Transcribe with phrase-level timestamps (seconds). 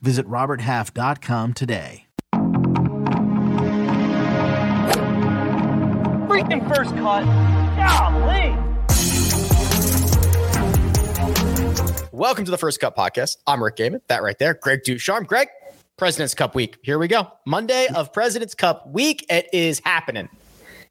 [0.00, 2.06] Visit RobertHalf.com today.
[6.28, 7.24] Freaking first cut.
[7.76, 8.56] Golly.
[12.12, 13.36] Welcome to the First Cut Podcast.
[13.46, 14.00] I'm Rick Gehman.
[14.08, 15.26] That right there, Greg DuCharme.
[15.26, 15.48] Greg,
[15.96, 16.78] President's Cup week.
[16.82, 17.30] Here we go.
[17.44, 19.26] Monday of President's Cup week.
[19.28, 20.28] It is happening.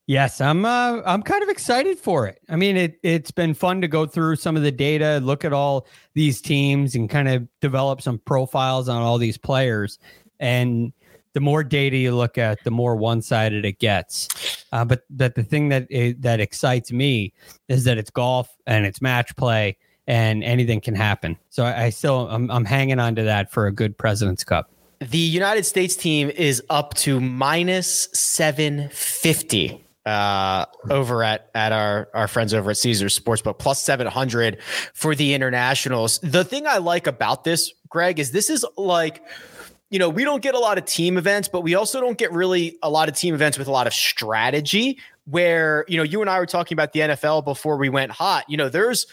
[0.08, 0.66] Yes, I'm.
[0.66, 2.40] Uh, I'm kind of excited for it.
[2.48, 5.52] I mean, it it's been fun to go through some of the data, look at
[5.52, 9.98] all these teams, and kind of develop some profiles on all these players.
[10.40, 10.94] And
[11.34, 14.28] the more data you look at, the more one sided it gets.
[14.72, 15.88] Uh, but but the thing that
[16.20, 17.34] that excites me
[17.68, 21.36] is that it's golf and it's match play, and anything can happen.
[21.50, 24.70] So I, I still I'm, I'm hanging on to that for a good President's Cup.
[25.00, 32.28] The United States team is up to minus 750 uh, over at at our our
[32.28, 34.62] friends over at Caesars Sportsbook plus 700
[34.94, 36.20] for the internationals.
[36.20, 39.24] The thing I like about this, Greg, is this is like
[39.90, 42.32] you know, we don't get a lot of team events, but we also don't get
[42.32, 46.22] really a lot of team events with a lot of strategy where, you know, you
[46.22, 48.46] and I were talking about the NFL before we went hot.
[48.50, 49.08] You know, there's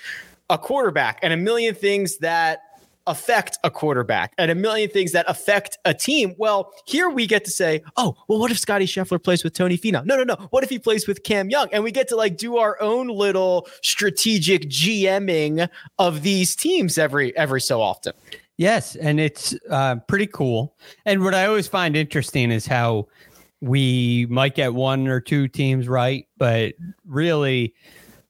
[0.49, 2.63] a quarterback and a million things that
[3.07, 6.35] affect a quarterback and a million things that affect a team.
[6.39, 9.77] Well, here we get to say, oh, well, what if Scotty Scheffler plays with Tony
[9.77, 10.05] Finau?
[10.05, 10.35] No, no, no.
[10.51, 11.69] What if he plays with Cam Young?
[11.73, 17.37] And we get to like do our own little strategic GMing of these teams every
[17.37, 18.13] every so often.
[18.59, 20.77] Yes, and it's uh, pretty cool.
[21.05, 23.09] And what I always find interesting is how
[23.61, 26.75] we might get one or two teams right, but
[27.07, 27.75] really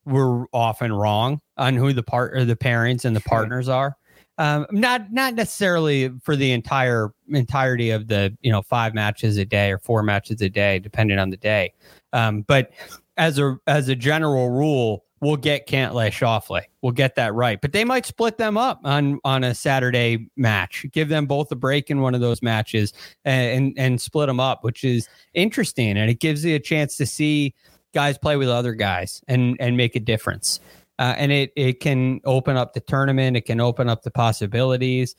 [0.04, 3.96] we're often wrong on who the part or the parents and the partners are.
[4.42, 9.44] Um, not not necessarily for the entire entirety of the you know five matches a
[9.44, 11.72] day or four matches a day, depending on the day.
[12.12, 12.72] Um, but
[13.16, 16.62] as a as a general rule, we'll get Cantlay Schauffele.
[16.80, 17.60] We'll get that right.
[17.60, 20.86] But they might split them up on on a Saturday match.
[20.90, 22.92] Give them both a break in one of those matches
[23.24, 26.96] and and, and split them up, which is interesting and it gives you a chance
[26.96, 27.54] to see
[27.94, 30.58] guys play with other guys and and make a difference.
[30.98, 33.36] Uh, and it it can open up the tournament.
[33.36, 35.16] It can open up the possibilities.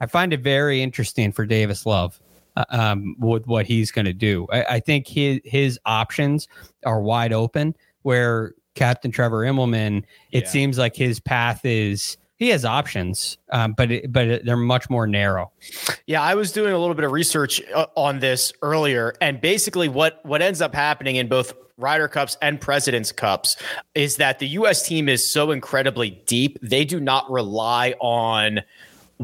[0.00, 2.20] I find it very interesting for Davis Love
[2.56, 4.46] uh, um, with what he's going to do.
[4.52, 6.48] I, I, think his his options
[6.84, 7.74] are wide open.
[8.02, 10.48] Where Captain Trevor Immelman, it yeah.
[10.48, 14.88] seems like his path is he has options, um, but it, but it, they're much
[14.88, 15.52] more narrow.
[16.06, 19.88] Yeah, I was doing a little bit of research uh, on this earlier, and basically,
[19.88, 23.56] what what ends up happening in both Ryder Cups and President's Cups
[23.94, 24.86] is that the U.S.
[24.86, 28.60] team is so incredibly deep; they do not rely on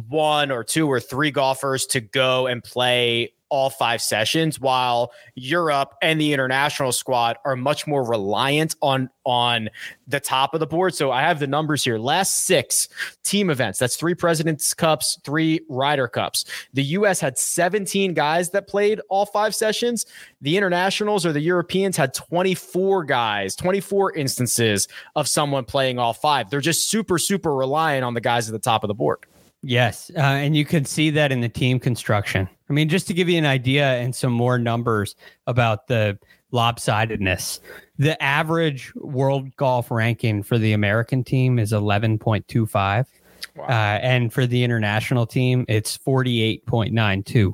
[0.08, 5.94] one or two or three golfers to go and play all five sessions while Europe
[6.02, 9.68] and the international squad are much more reliant on on
[10.06, 10.94] the top of the board.
[10.94, 11.98] So I have the numbers here.
[11.98, 12.88] Last 6
[13.24, 13.78] team events.
[13.80, 16.44] That's 3 Presidents Cups, 3 Ryder Cups.
[16.74, 20.06] The US had 17 guys that played all five sessions.
[20.42, 24.86] The internationals or the Europeans had 24 guys, 24 instances
[25.16, 26.48] of someone playing all five.
[26.48, 29.18] They're just super super reliant on the guys at the top of the board.
[29.62, 32.48] Yes, uh, and you can see that in the team construction.
[32.68, 35.14] I mean, just to give you an idea and some more numbers
[35.46, 36.18] about the
[36.52, 37.60] lopsidedness,
[37.98, 43.06] the average world golf ranking for the American team is 11.25.
[43.54, 43.64] Wow.
[43.64, 47.52] Uh, and for the international team, it's 48.92.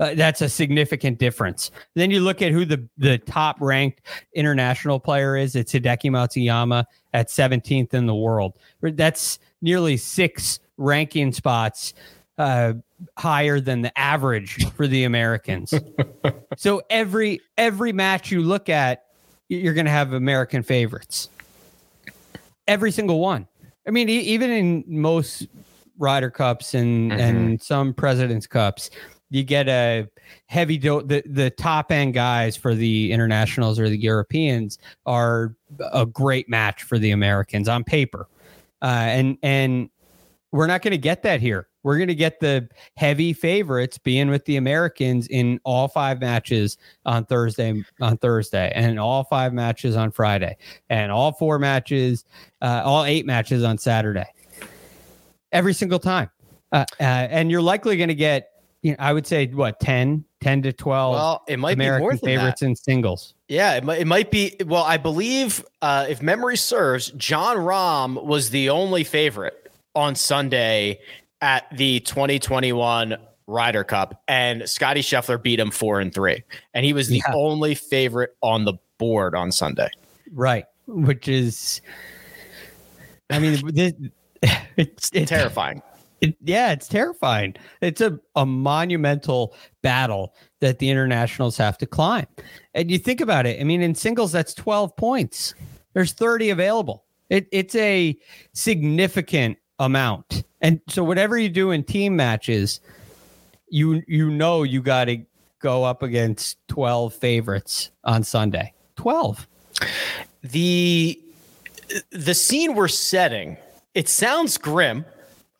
[0.00, 1.70] Uh, that's a significant difference.
[1.94, 4.00] Then you look at who the, the top ranked
[4.34, 5.54] international player is.
[5.54, 8.54] It's Hideki Matsuyama at 17th in the world.
[8.80, 11.94] That's nearly six ranking spots
[12.38, 12.74] uh,
[13.18, 15.74] higher than the average for the Americans.
[16.56, 19.04] so every every match you look at,
[19.48, 21.28] you're going to have American favorites.
[22.66, 23.48] Every single one.
[23.86, 25.46] I mean, e- even in most
[25.98, 27.20] Ryder Cups and mm-hmm.
[27.20, 28.90] and some Presidents Cups,
[29.30, 30.08] you get a
[30.46, 35.54] heavy do- the the top end guys for the internationals or the Europeans are
[35.92, 38.28] a great match for the Americans on paper.
[38.80, 39.90] Uh, and and
[40.52, 41.68] we're not going to get that here.
[41.82, 46.78] We're going to get the heavy favorites being with the Americans in all five matches
[47.04, 50.56] on Thursday on Thursday and all five matches on Friday
[50.90, 52.24] and all four matches
[52.60, 54.26] uh, all eight matches on Saturday.
[55.50, 56.30] Every single time.
[56.70, 58.48] Uh, uh, and you're likely going to get
[58.82, 62.02] you know, I would say what 10 10 to 12 Well, it might American be
[62.02, 62.66] more favorites that.
[62.66, 63.34] in singles.
[63.48, 64.56] Yeah, it might, it might be.
[64.66, 70.98] Well, I believe, uh, if memory serves, Jon Rahm was the only favorite on Sunday
[71.42, 73.16] at the 2021
[73.46, 76.42] Ryder Cup, and Scotty Scheffler beat him four and three,
[76.72, 77.34] and he was the Yeah.
[77.34, 79.88] only favorite on the board on Sunday.
[80.32, 80.64] Right.
[80.86, 81.82] Which is,
[83.30, 83.92] I mean, this,
[84.76, 85.82] it's, it's Terrifying.
[86.20, 87.56] It, yeah, it's terrifying.
[87.80, 92.26] It's a, a monumental battle that the internationals have to climb.
[92.74, 95.54] And you think about it, I mean, in singles, that's 12 points.
[95.94, 97.04] There's 30 available.
[97.28, 98.16] It, it's a
[98.52, 100.44] significant amount.
[100.62, 102.80] And so whatever you do in team matches,
[103.68, 105.18] you you know you got to
[105.58, 108.72] go up against 12 favorites on Sunday.
[108.96, 109.46] 12.
[110.42, 111.18] the
[112.10, 113.56] the scene we're setting
[113.94, 115.04] it sounds grim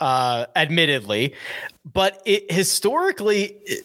[0.00, 1.34] uh admittedly
[1.84, 3.84] but it historically it,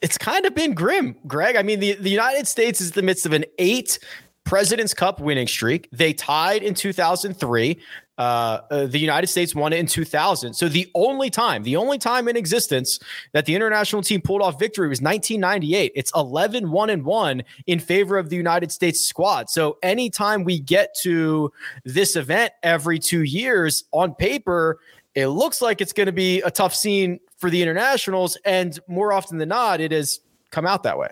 [0.00, 3.02] it's kind of been grim greg i mean the, the united states is in the
[3.02, 3.98] midst of an eight
[4.44, 7.78] president's cup winning streak they tied in 2003
[8.16, 10.54] uh, uh, the United States won it in 2000.
[10.54, 12.98] So the only time, the only time in existence
[13.32, 15.92] that the international team pulled off victory was 1998.
[15.94, 19.50] It's 11 1 and 1 in favor of the United States squad.
[19.50, 21.52] So anytime we get to
[21.84, 24.78] this event every two years on paper,
[25.14, 28.36] it looks like it's going to be a tough scene for the internationals.
[28.44, 30.20] And more often than not, it has
[30.50, 31.08] come out that way.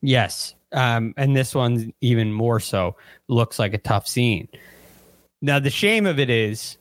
[0.00, 0.54] Yes.
[0.72, 2.96] Um, and this one even more so
[3.28, 4.48] looks like a tough scene.
[5.40, 6.78] Now the shame of it is,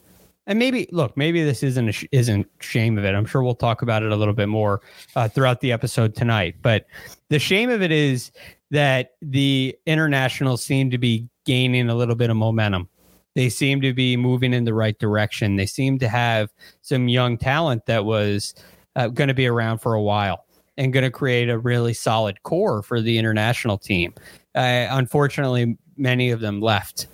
[0.47, 3.13] and maybe look, maybe this isn't sh- isn't shame of it.
[3.13, 4.81] I'm sure we'll talk about it a little bit more
[5.15, 6.55] uh, throughout the episode tonight.
[6.61, 6.85] But
[7.29, 8.31] the shame of it is
[8.71, 12.89] that the internationals seem to be gaining a little bit of momentum.
[13.35, 15.57] They seem to be moving in the right direction.
[15.57, 16.49] They seem to have
[16.81, 18.55] some young talent that was
[18.95, 20.45] uh, going to be around for a while
[20.77, 24.13] and going to create a really solid core for the international team.
[24.55, 27.07] Uh, unfortunately, many of them left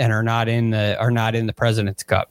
[0.00, 2.30] and are not in the are not in the President's Cup.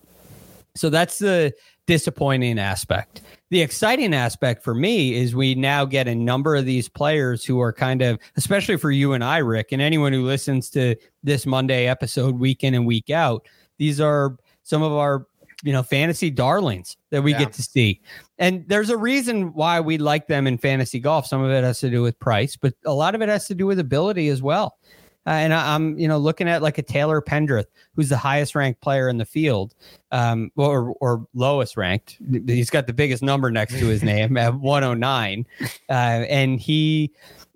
[0.76, 1.54] So that's the
[1.86, 3.22] disappointing aspect.
[3.50, 7.60] The exciting aspect for me is we now get a number of these players who
[7.60, 11.46] are kind of, especially for you and I, Rick, and anyone who listens to this
[11.46, 13.48] Monday episode week in and week out.
[13.78, 15.26] These are some of our
[15.64, 17.40] you know fantasy darlings that we Yeah.
[17.40, 18.00] get to see
[18.38, 21.82] and there's a reason why we like them in fantasy golf some of it has
[21.82, 24.42] to do with price but a lot of it has to do with ability as
[24.42, 24.78] well
[25.30, 28.56] uh, and I, i'm you know looking at like a taylor pendrith who's the highest
[28.56, 29.76] ranked player in the field
[30.12, 32.18] um or or lowest ranked.
[32.48, 37.12] He's got the biggest number next to his name at 109 uh, and he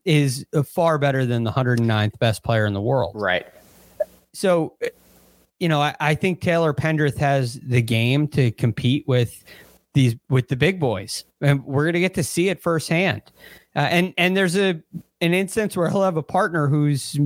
[0.06, 3.16] is far better than the 109th best player in the world.
[3.16, 3.46] Right.
[4.34, 4.78] so
[5.60, 9.44] you know I, I think taylor pendrith has the game to compete with
[9.94, 11.24] these with the big boys.
[11.42, 13.22] And we're going to get to see it firsthand.
[13.76, 14.82] Uh, and and there's a
[15.22, 17.18] an instance where he'll have a partner who's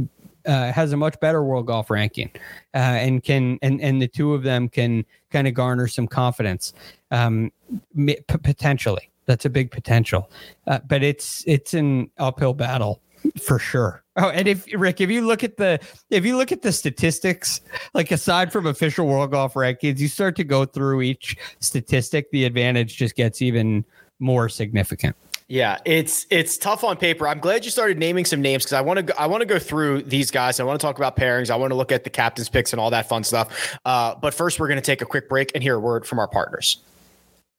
[0.47, 2.31] uh, has a much better world golf ranking
[2.73, 6.73] uh, and can and and the two of them can kind of garner some confidence
[7.11, 7.51] um,
[7.95, 10.29] p- potentially that's a big potential
[10.67, 13.01] uh, but it's it's an uphill battle
[13.41, 14.03] for sure.
[14.15, 15.79] Oh, and if Rick, if you look at the
[16.09, 17.61] if you look at the statistics,
[17.93, 22.45] like aside from official world golf rankings, you start to go through each statistic, the
[22.45, 23.85] advantage just gets even
[24.19, 25.15] more significant.
[25.49, 27.25] Yeah, it's it's tough on paper.
[27.25, 29.59] I'm glad you started naming some names because I want to I want to go
[29.59, 30.59] through these guys.
[30.59, 31.49] I want to talk about pairings.
[31.49, 33.77] I want to look at the captain's picks and all that fun stuff.
[33.85, 36.19] Uh, but first, we're going to take a quick break and hear a word from
[36.19, 36.77] our partners.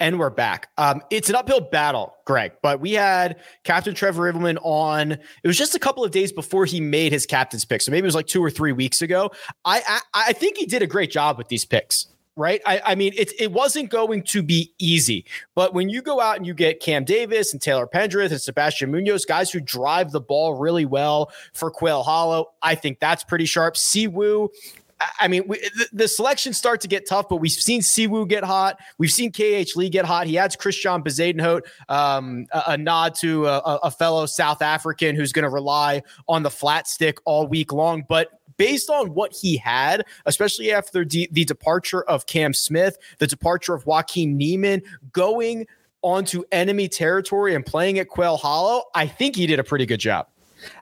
[0.01, 0.69] And we're back.
[0.77, 5.13] Um, it's an uphill battle, Greg, but we had Captain Trevor Immelman on.
[5.13, 8.05] It was just a couple of days before he made his captain's pick, so maybe
[8.05, 9.31] it was like two or three weeks ago.
[9.65, 12.07] I I, I think he did a great job with these picks
[12.39, 12.63] right?
[12.65, 15.25] I, I mean, it, it wasn't going to be easy.
[15.55, 18.91] But when you go out and you get Cam Davis and Taylor Pendrith and Sebastian
[18.91, 23.45] Munoz, guys who drive the ball really well for Quail Hollow, I think that's pretty
[23.47, 23.75] sharp.
[23.75, 24.49] Siwoo.
[25.21, 28.43] I- mean, we, the, the selections start to get tough, but we've seen Siwoo get
[28.45, 28.79] hot.
[28.99, 30.27] We've seen KH Lee get hot.
[30.27, 35.33] He adds Christian Bezuidenhout, um, a, a nod to a- a fellow South African who's
[35.33, 38.05] going to rely on the flat stick all week long.
[38.09, 43.27] But based on what he had, especially after the, the departure of Cam Smith, the
[43.27, 45.67] departure of Joaquin Niemann, going
[46.03, 50.01] onto enemy territory and playing at Quail Hollow, I think he did a pretty good
[50.01, 50.29] job.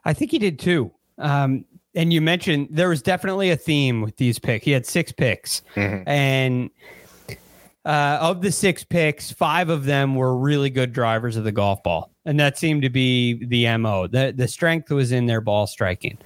[0.05, 0.91] I think he did too.
[1.17, 1.65] Um,
[1.95, 4.65] and you mentioned there was definitely a theme with these picks.
[4.65, 5.63] He had six picks,
[6.05, 6.69] and
[7.85, 11.81] uh, of the six picks, five of them were really good drivers of the golf
[11.81, 14.05] ball, and that seemed to be the mo.
[14.05, 16.19] the The strength was in their ball striking,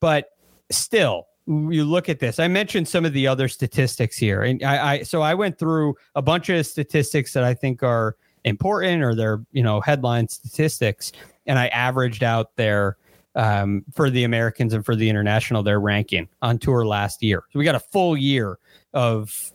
[0.00, 0.31] but
[0.72, 2.38] still, you look at this.
[2.38, 5.96] I mentioned some of the other statistics here, and I, I so I went through
[6.14, 11.12] a bunch of statistics that I think are important or they're you know headline statistics
[11.46, 12.96] and I averaged out their
[13.34, 17.44] um, for the Americans and for the international their ranking on tour last year.
[17.50, 18.58] So we got a full year
[18.92, 19.52] of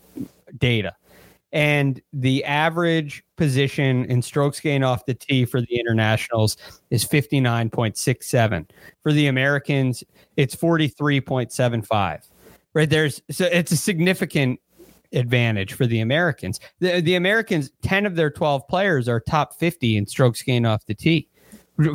[0.58, 0.96] data.
[1.54, 6.58] And the average position in strokes gained off the tee for the internationals
[6.90, 8.70] is 59.67.
[9.02, 10.04] For the Americans,
[10.36, 12.30] it's 43.75.
[12.74, 14.60] Right there's so it's a significant
[15.14, 16.60] advantage for the Americans.
[16.80, 20.86] The, the Americans, 10 of their 12 players are top 50 in strokes gained off
[20.86, 21.28] the tee.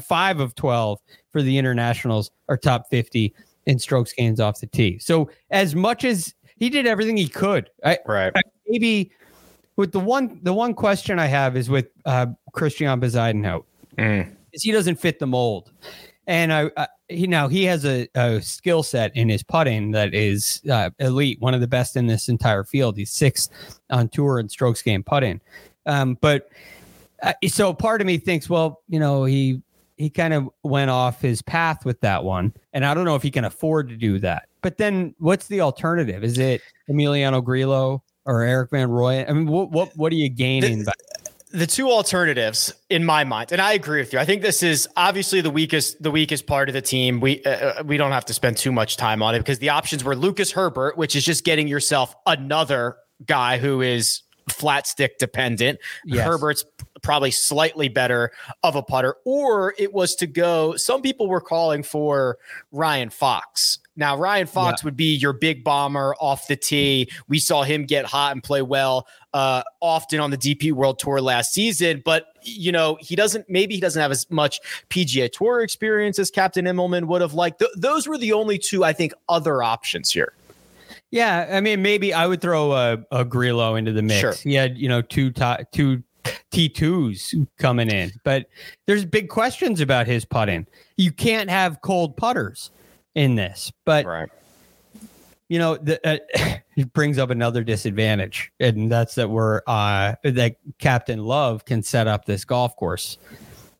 [0.02, 0.98] Five of 12
[1.30, 3.34] for the internationals are top 50
[3.66, 4.98] in strokes gains off the tee.
[4.98, 8.32] So as much as he did everything he could, I, right.
[8.34, 9.12] I, maybe
[9.76, 13.64] with the one the one question I have is with uh, Christian Bezuidenhout,
[13.96, 14.30] mm.
[14.52, 15.72] he doesn't fit the mold,
[16.26, 20.14] and I, I he now he has a, a skill set in his putting that
[20.14, 22.96] is uh, elite, one of the best in this entire field.
[22.96, 23.50] He's sixth
[23.90, 25.40] on tour in strokes game putting,
[25.86, 26.48] um, but
[27.22, 29.62] uh, so part of me thinks, well, you know, he
[29.96, 33.22] he kind of went off his path with that one, and I don't know if
[33.22, 34.48] he can afford to do that.
[34.60, 36.24] But then, what's the alternative?
[36.24, 36.60] Is it
[36.90, 38.02] Emiliano Grillo?
[38.24, 39.28] Or Erik van Rooyen?
[39.28, 40.84] I mean, what what what are you gaining?
[40.84, 40.92] The,
[41.52, 44.18] the two alternatives in my mind, and I agree with you.
[44.18, 47.20] I think this is obviously the weakest the weakest part of the team.
[47.20, 49.70] We uh, uh, we don't have to spend too much time on it because the
[49.70, 55.18] options were Lucas Herbert, which is just getting yourself another guy who is flat stick
[55.18, 55.78] dependent.
[56.04, 56.24] Yes.
[56.24, 56.64] Herbert's
[57.02, 58.30] probably slightly better
[58.62, 60.76] of a putter, or it was to go.
[60.76, 62.38] Some people were calling for
[62.70, 63.80] Ryan Fox.
[63.94, 64.86] Now, Ryan Fox yeah.
[64.86, 67.10] would be your big bomber off the tee.
[67.28, 71.20] We saw him get hot and play well uh, often on the DP World Tour
[71.20, 73.48] last season, but you know he doesn't.
[73.50, 77.58] Maybe he doesn't have as much PGA Tour experience as Captain Immelman would have liked.
[77.58, 80.32] Th- those were the only two, I think, other options here.
[81.12, 84.18] Yeah, I mean, maybe I would throw a, a Grillo into the mix.
[84.18, 84.32] Sure.
[84.32, 86.02] He had, you know, two t- two
[86.50, 88.46] T2s coming in, but
[88.86, 90.66] there's big questions about his putting.
[90.96, 92.70] You can't have cold putters
[93.14, 94.30] in this, but right.
[95.48, 96.18] you know, the, uh,
[96.76, 102.06] it brings up another disadvantage, and that's that we're uh, that Captain Love can set
[102.06, 103.18] up this golf course.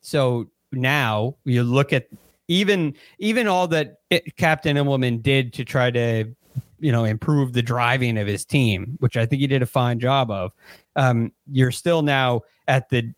[0.03, 2.09] So now you look at
[2.49, 6.35] even even all that it, Captain Immelman did to try to
[6.83, 9.99] you know improve the driving of his team, which I think he did a fine
[9.99, 10.53] job of.
[10.97, 13.15] Um, you're still now at the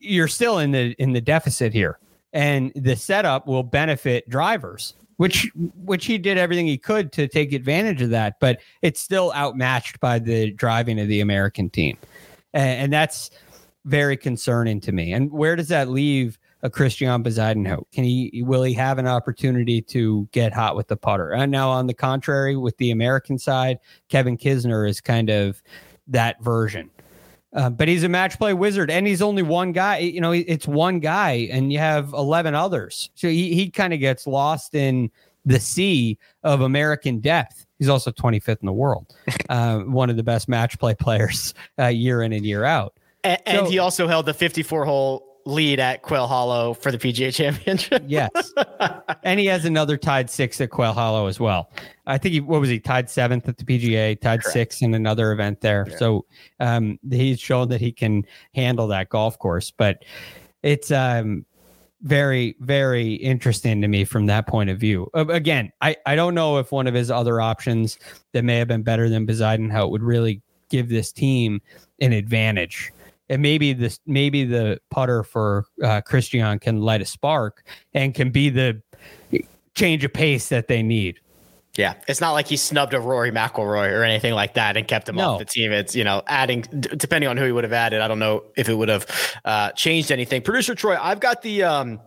[0.00, 1.98] you're still in the in the deficit here,
[2.32, 7.52] and the setup will benefit drivers, which which he did everything he could to take
[7.52, 11.96] advantage of that, but it's still outmatched by the driving of the American team,
[12.52, 13.30] and, and that's
[13.84, 15.12] very concerning to me.
[15.12, 16.38] And where does that leave?
[16.62, 17.84] A Christian Bezuidenhout?
[17.92, 21.32] Can he will he have an opportunity to get hot with the putter?
[21.32, 25.62] And now on the contrary, with the American side, Kevin Kisner is kind of
[26.08, 26.90] that version.
[27.52, 29.98] Uh, but he's a match play wizard, and he's only one guy.
[29.98, 33.10] You know, it's one guy, and you have eleven others.
[33.14, 35.10] So he he kind of gets lost in
[35.44, 37.66] the sea of American depth.
[37.78, 39.14] He's also 25th in the world,
[39.48, 42.94] uh, one of the best match play players uh, year in and year out.
[43.24, 47.34] And, and he also held the 54 hole lead at Quail Hollow for the PGA
[47.34, 48.02] Championship.
[48.06, 48.30] yes,
[49.22, 51.70] and he has another tied six at Quail Hollow as well.
[52.06, 54.52] I think he what was he tied seventh at the PGA, tied Correct.
[54.52, 55.86] sixth in another event there.
[55.90, 55.96] Yeah.
[55.96, 56.24] So
[56.60, 59.70] um, he's shown that he can handle that golf course.
[59.70, 60.04] But
[60.62, 61.44] it's um,
[62.02, 65.10] very very interesting to me from that point of view.
[65.14, 67.98] Uh, again, I I don't know if one of his other options
[68.32, 71.60] that may have been better than Bezuidenhout would really give this team
[72.00, 72.92] an advantage
[73.30, 78.30] and maybe this maybe the putter for uh, Christian can light a spark and can
[78.30, 78.82] be the
[79.74, 81.20] change of pace that they need.
[81.76, 85.08] Yeah, it's not like he snubbed a Rory McIlroy or anything like that and kept
[85.08, 85.30] him no.
[85.30, 85.70] off the team.
[85.70, 88.00] It's you know adding d- depending on who he would have added.
[88.00, 89.06] I don't know if it would have
[89.44, 90.42] uh, changed anything.
[90.42, 92.00] Producer Troy, I've got the um,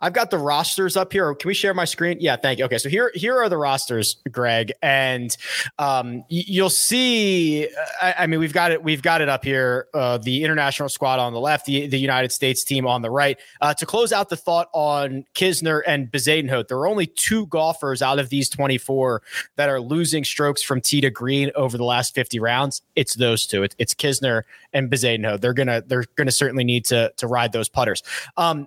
[0.00, 1.34] I've got the rosters up here.
[1.34, 2.16] Can we share my screen?
[2.20, 2.64] Yeah, thank you.
[2.64, 5.36] Okay, so here here are the rosters, Greg, and
[5.78, 7.68] um, you'll see.
[8.00, 8.82] I, I, mean, we've got it.
[8.82, 9.88] We've got it up here.
[9.92, 13.38] Uh, the international squad on the left, the, the United States team on the right.
[13.60, 18.00] Uh, to close out the thought on Kisner and Bezuidenhout, there are only two golfers
[18.00, 19.22] out of these 24
[19.56, 22.80] that are losing strokes from tee to green over the last 50 rounds.
[22.96, 23.64] It's those two.
[23.64, 25.42] It, it's Kisner and Bezuidenhout.
[25.42, 28.02] They're gonna they're gonna certainly need to to ride those putters.
[28.38, 28.66] Um,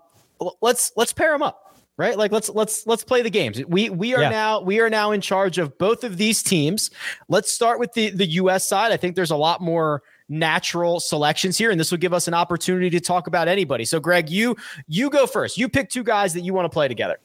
[0.61, 1.63] let's let's pair them up
[1.97, 2.17] right?
[2.17, 3.63] Like let's let's let's play the games.
[3.65, 4.29] We we are yeah.
[4.29, 6.91] now we are now in charge of both of these teams.
[7.29, 8.91] Let's start with the the us side.
[8.91, 12.33] I think there's a lot more natural selections here and this will give us an
[12.33, 13.85] opportunity to talk about anybody.
[13.85, 14.55] So greg you
[14.87, 15.57] you go first.
[15.57, 17.17] You pick two guys that you want to play together.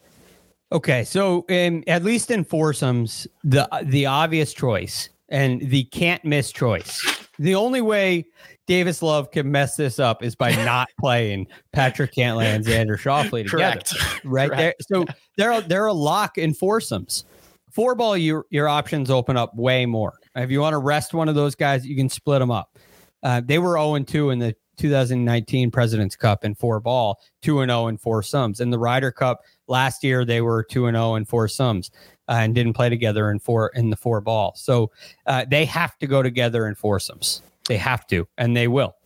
[0.73, 6.53] Okay so in at least in foursomes the the obvious choice and the can't miss
[6.53, 7.05] choice.
[7.39, 8.27] The only way
[8.69, 13.51] Davis Love can mess this up is by not playing Patrick Cantlay and Xander Schauffele
[13.51, 13.81] together.
[13.81, 13.95] Correct.
[14.25, 14.57] Right Correct.
[14.57, 14.75] there.
[14.81, 15.05] So
[15.37, 17.25] they're they're a lock in foursomes.
[17.73, 20.19] Four ball, your your options open up way more.
[20.37, 22.79] If you want to rest one of those guys, you can split them up.
[23.23, 27.71] Uh, they were 0 2 in the 2019 President's Cup in four ball, 2 and
[27.71, 28.61] 0 in foursomes.
[28.61, 31.91] In the Ryder Cup last year, they were 2 and 0 in foursomes
[32.29, 34.53] uh, and didn't play together in four in the four ball.
[34.57, 34.91] So
[35.27, 37.43] uh, they have to go together in foursomes.
[37.69, 38.97] They have to, and they will.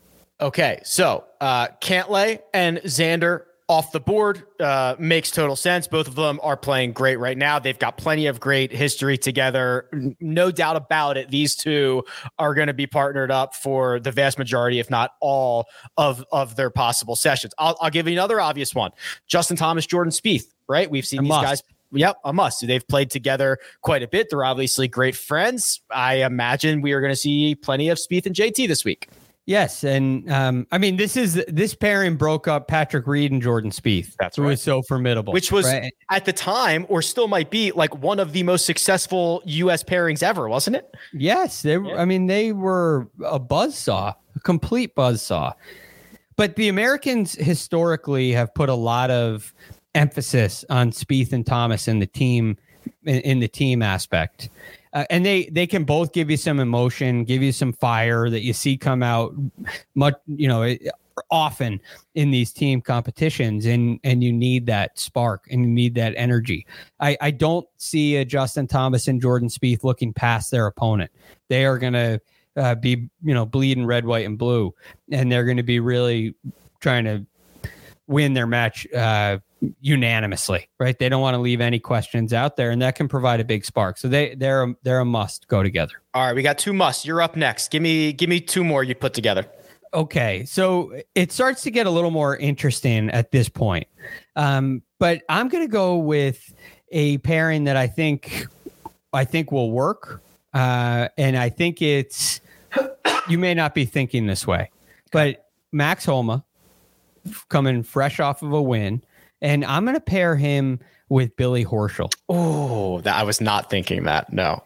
[0.41, 5.87] Okay, so uh, Cantlay and Xander off the board uh, makes total sense.
[5.87, 7.59] Both of them are playing great right now.
[7.59, 9.89] They've got plenty of great history together.
[10.21, 11.31] No doubt about it.
[11.31, 12.05] These two
[12.39, 15.67] are going to be partnered up for the vast majority, if not all,
[15.97, 17.55] of of their possible sessions.
[17.57, 18.91] I'll, I'll give you another obvious one:
[19.27, 20.45] Justin Thomas, Jordan Spieth.
[20.69, 20.91] Right?
[20.91, 21.45] We've seen A these must.
[21.45, 21.63] guys.
[21.93, 22.67] Yep, a must.
[22.67, 24.29] They've played together quite a bit.
[24.31, 25.81] They're obviously great friends.
[25.91, 29.09] I imagine we are going to see plenty of Spieth and JT this week.
[29.45, 33.73] Yes, and um, I mean this is this pairing broke up Patrick Reed and Jordan
[33.73, 34.15] Spieth.
[34.21, 34.51] That's who right.
[34.51, 35.93] was so formidable, which was right?
[36.11, 40.23] at the time or still might be like one of the most successful US pairings
[40.23, 40.95] ever, wasn't it?
[41.13, 41.77] Yes, they.
[41.77, 41.97] Yeah.
[41.97, 45.55] I mean, they were a buzzsaw, a complete buzzsaw.
[46.37, 49.53] But the Americans historically have put a lot of
[49.95, 52.57] emphasis on Spieth and Thomas and the team,
[53.05, 54.49] in, in the team aspect,
[54.93, 58.43] uh, and they they can both give you some emotion, give you some fire that
[58.43, 59.35] you see come out
[59.95, 60.77] much, you know,
[61.31, 61.81] often
[62.15, 66.67] in these team competitions, and and you need that spark and you need that energy.
[67.01, 71.11] I, I don't see a Justin Thomas and Jordan Spieth looking past their opponent.
[71.49, 72.21] They are going to
[72.57, 74.75] uh, be, you know, bleeding red, white, and blue,
[75.11, 76.35] and they're going to be really
[76.81, 77.25] trying to
[78.13, 79.39] win their match uh,
[79.81, 80.69] unanimously.
[80.79, 80.99] Right?
[80.99, 83.65] They don't want to leave any questions out there, and that can provide a big
[83.65, 83.99] spark.
[83.99, 85.95] So they they're a, they're a must go together.
[86.15, 87.05] All right, we got two musts.
[87.05, 87.71] You're up next.
[87.71, 89.47] Give me give me two more you put together.
[89.95, 93.87] Okay, so it starts to get a little more interesting at this point.
[94.37, 96.55] Um, but I'm going to go with
[96.93, 98.47] a pairing that I think
[99.13, 100.23] I think will work,
[100.55, 102.41] uh, and I think it's
[103.29, 104.71] you may not be thinking this way,
[105.11, 106.45] but Max Homa
[107.49, 109.03] coming fresh off of a win,
[109.41, 112.13] and I'm going to pair him with Billy Horschel.
[112.29, 114.33] Oh, that I was not thinking that.
[114.33, 114.63] No.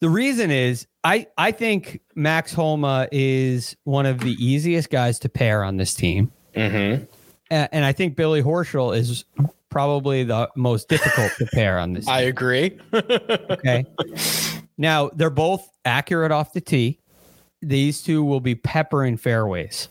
[0.00, 5.28] The reason is I I think Max Homa is one of the easiest guys to
[5.28, 6.32] pair on this team.
[6.54, 7.04] Mm-hmm.
[7.50, 9.24] And I think Billy Horschel is
[9.70, 12.08] probably the most difficult to pair on this.
[12.08, 12.78] I team, agree.
[12.94, 13.84] okay.
[14.76, 17.00] Now they're both accurate off the tee.
[17.62, 19.88] These two will be peppering fairways.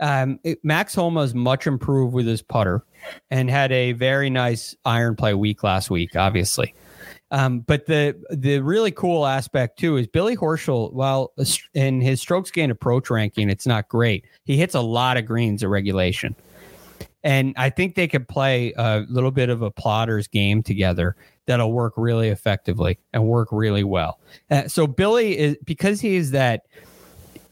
[0.00, 2.84] Um, it- Max Homa is much improved with his putter
[3.30, 6.74] and had a very nice iron play week last week, obviously.
[7.30, 10.92] Um, but the the really cool aspect too is Billy Horschel.
[10.92, 11.32] While
[11.74, 14.24] in his strokes gain approach ranking, it's not great.
[14.44, 16.36] He hits a lot of greens at regulation,
[17.24, 21.72] and I think they could play a little bit of a plotter's game together that'll
[21.72, 24.20] work really effectively and work really well.
[24.50, 26.62] Uh, so Billy is because he is that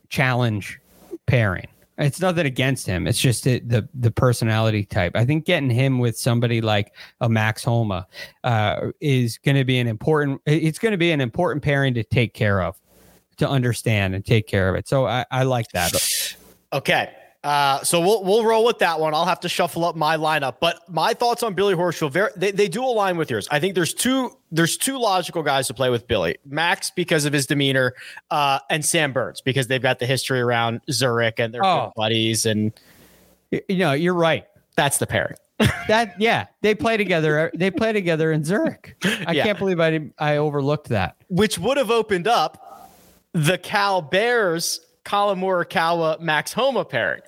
[0.09, 0.78] challenge
[1.26, 1.66] pairing.
[1.96, 3.07] It's nothing against him.
[3.07, 5.12] It's just the, the the personality type.
[5.14, 8.07] I think getting him with somebody like a Max Homa
[8.42, 10.40] uh, is going to be an important.
[10.44, 12.76] It's going to be an important pairing to take care of,
[13.37, 14.88] to understand and take care of it.
[14.88, 15.92] So I, I like that.
[16.72, 17.12] Okay.
[17.44, 19.12] Uh, so we'll we'll roll with that one.
[19.12, 22.50] I'll have to shuffle up my lineup, but my thoughts on Billy Horschel, very, they,
[22.52, 23.46] they do align with yours.
[23.50, 26.38] I think there's two there's two logical guys to play with Billy.
[26.46, 27.92] Max because of his demeanor,
[28.30, 31.92] uh, and Sam Burns because they've got the history around Zurich and they're Oh.
[31.94, 32.72] buddies, and
[33.50, 34.46] You know, you're right.
[34.74, 35.37] that's the pairing.
[35.87, 37.50] That yeah, they play together.
[37.54, 38.96] They play together in Zurich.
[39.04, 39.44] I Yeah.
[39.44, 41.16] can't believe I I overlooked that.
[41.28, 42.88] Which would have opened up
[43.35, 47.20] the Cal Bears, Collin Morikawa, Max Homa pairing.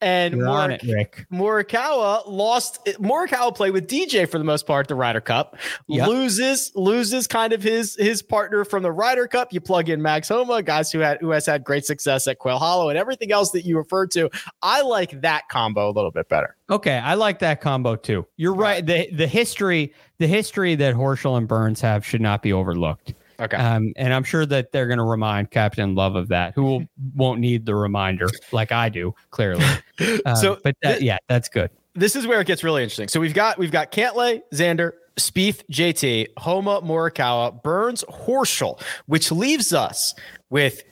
[0.00, 1.26] And You're on it, Rick.
[1.32, 2.84] Morikawa lost.
[2.98, 5.56] Morikawa played with DJ for the most part, the Ryder Cup.
[5.88, 6.08] Yep.
[6.08, 9.52] Loses, loses kind of his his partner from the Ryder Cup.
[9.52, 12.58] You plug in Max Homa, guys who had who has had great success at Quail
[12.58, 14.30] Hollow and everything else that you referred to.
[14.62, 16.56] I like that combo a little bit better.
[16.70, 18.26] Okay, I like that combo too.
[18.36, 18.84] You're right.
[18.84, 23.14] The the history the history that Horschel and Burns have should not be overlooked.
[23.40, 23.56] Okay.
[23.56, 26.84] Um, and I'm sure that they're going to remind Captain Love of that, who will,
[27.16, 29.64] won't need the reminder like I do, clearly.
[30.26, 31.70] Um, So but that, yeah, that's good.
[31.94, 33.08] this is where it gets really interesting.
[33.08, 39.72] So we've got we've got Cantlay, Xander, Spieth, JT, Homa, Morikawa, Burns, Horschel, which leaves
[39.72, 40.14] us
[40.50, 40.82] with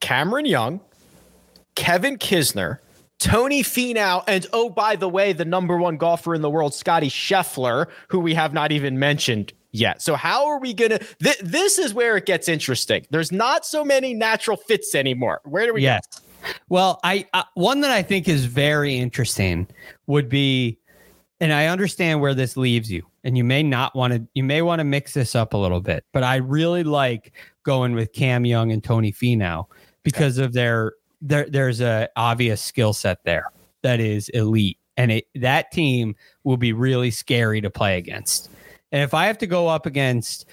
[0.00, 0.80] Cameron Young,
[1.76, 2.78] Kevin Kisner,
[3.18, 7.08] Tony Finau, and oh by the way, the number one golfer in the world, Scotty
[7.10, 10.02] Scheffler, who we have not even mentioned yet.
[10.02, 10.98] So how are we gonna?
[11.22, 13.06] Th- this is where it gets interesting.
[13.10, 15.40] There's not so many natural fits anymore.
[15.44, 15.82] Where do we?
[15.82, 16.06] Yes.
[16.06, 16.26] Go?
[16.68, 19.66] Well, I uh, one that I think is very interesting
[20.06, 20.78] would be,
[21.40, 24.26] and I understand where this leaves you, and you may not want to.
[24.34, 27.94] You may want to mix this up a little bit, but I really like going
[27.94, 29.66] with Cam Young and Tony Finau
[30.02, 30.46] because okay.
[30.46, 31.46] of their there.
[31.48, 33.46] There's a obvious skill set there
[33.82, 38.50] that is elite, and it, that team will be really scary to play against.
[38.92, 40.46] And if I have to go up against,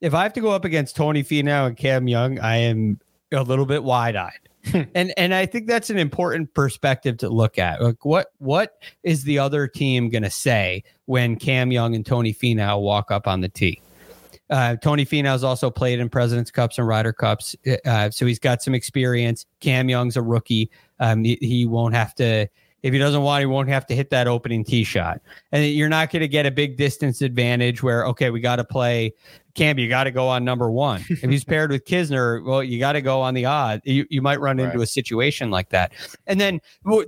[0.00, 3.00] if I have to go up against Tony Finau and Cam Young, I am
[3.32, 4.48] a little bit wide eyed.
[4.94, 7.80] and and I think that's an important perspective to look at.
[7.82, 12.34] Like what what is the other team going to say when Cam Young and Tony
[12.34, 13.80] Finau walk up on the tee?
[14.50, 18.62] Uh, Tony Finau's also played in Presidents Cups and Ryder Cups, uh, so he's got
[18.62, 19.44] some experience.
[19.60, 20.70] Cam Young's a rookie.
[21.00, 22.48] Um, he, he won't have to
[22.82, 25.20] if he doesn't want, he won't have to hit that opening tee shot.
[25.52, 28.64] And you're not going to get a big distance advantage where, okay, we got to
[28.64, 29.12] play
[29.58, 31.04] Cam, you got to go on number one.
[31.10, 33.80] if he's paired with Kisner, well, you got to go on the odd.
[33.84, 35.92] You, you might run into a situation like that.
[36.28, 36.60] And then,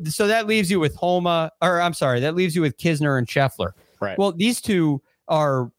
[0.05, 3.27] so that leaves you with Homa, or I'm sorry, that leaves you with Kisner and
[3.29, 3.73] Scheffler.
[4.01, 4.19] Right.
[4.19, 5.71] Well, these two are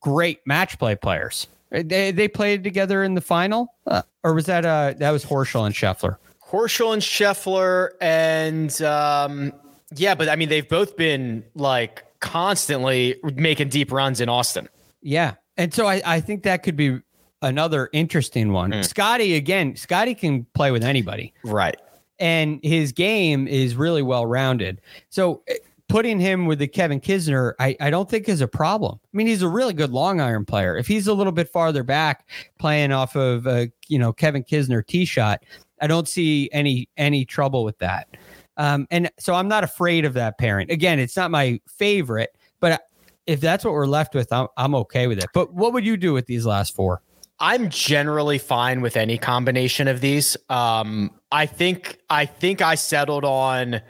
[0.00, 1.46] great match play players.
[1.70, 5.66] They, they played together in the final, uh, or was that uh that was Horschel
[5.66, 6.18] and Scheffler?
[6.54, 9.52] Horschel and Scheffler, and um,
[9.96, 14.68] yeah, but I mean, they've both been like constantly making deep runs in Austin.
[15.02, 17.00] Yeah, and so I, I think that could be
[17.42, 18.70] another interesting one.
[18.70, 18.84] Mm.
[18.84, 21.76] Scotty again, Scotty can play with anybody, right?
[22.20, 24.80] And his game is really well rounded.
[25.10, 25.56] So eh,
[25.88, 28.98] putting him with the Kevin Kisner, I, I don't think is a problem.
[29.02, 30.76] I mean, he's a really good long iron player.
[30.76, 34.86] If he's a little bit farther back playing off of a you know Kevin Kisner
[34.86, 35.42] tee shot,
[35.80, 38.08] I don't see any any trouble with that.
[38.56, 40.70] Um, and so I'm not afraid of that parent.
[40.70, 42.82] Again, it's not my favorite, but
[43.26, 45.26] if that's what we're left with, I'm I'm okay with it.
[45.34, 47.02] But what would you do with these last four?
[47.40, 50.36] I'm generally fine with any combination of these.
[50.48, 53.80] Um, I think I think I settled on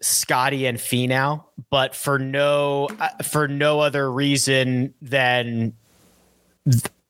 [0.00, 5.74] Scotty and Finau, but for no uh, for no other reason than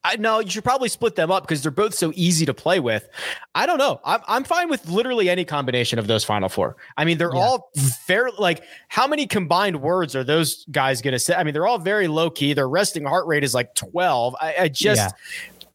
[0.05, 2.79] I know you should probably split them up because they're both so easy to play
[2.79, 3.09] with.
[3.55, 4.01] I don't know.
[4.05, 6.77] I'm I'm fine with literally any combination of those final four.
[6.97, 7.41] I mean, they're yeah.
[7.41, 7.71] all
[8.07, 8.31] fair.
[8.39, 11.35] Like, how many combined words are those guys going to say?
[11.35, 12.53] I mean, they're all very low key.
[12.53, 14.37] Their resting heart rate is like 12.
[14.41, 15.01] I, I just.
[15.01, 15.11] Yeah.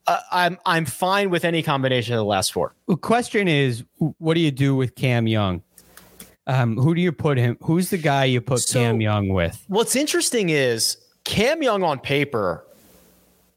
[0.06, 2.76] Uh, I'm I'm fine with any combination of the last four.
[2.90, 3.86] The question is,
[4.18, 5.64] what do you do with Cam Young?
[6.46, 7.58] Um, who do you put him?
[7.62, 9.64] Who's the guy you put so, Cam Young with?
[9.68, 12.66] What's interesting is Cam Young on paper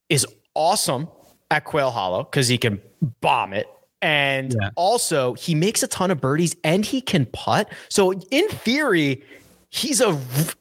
[0.09, 0.25] is
[0.57, 1.09] awesome
[1.51, 2.81] at Quail Hollow because he can
[3.21, 3.69] bomb it.
[4.03, 4.71] And yeah.
[4.77, 7.73] also, he makes a ton of birdies and he can putt.
[7.88, 9.23] So, in theory,
[9.71, 10.19] he's a,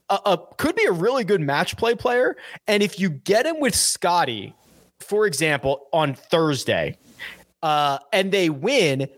[0.10, 2.38] a, a, could be a really good match play player.
[2.67, 4.53] And if you get him with Scotty,
[4.99, 6.97] for example, on Thursday,
[7.62, 9.10] uh, and they win,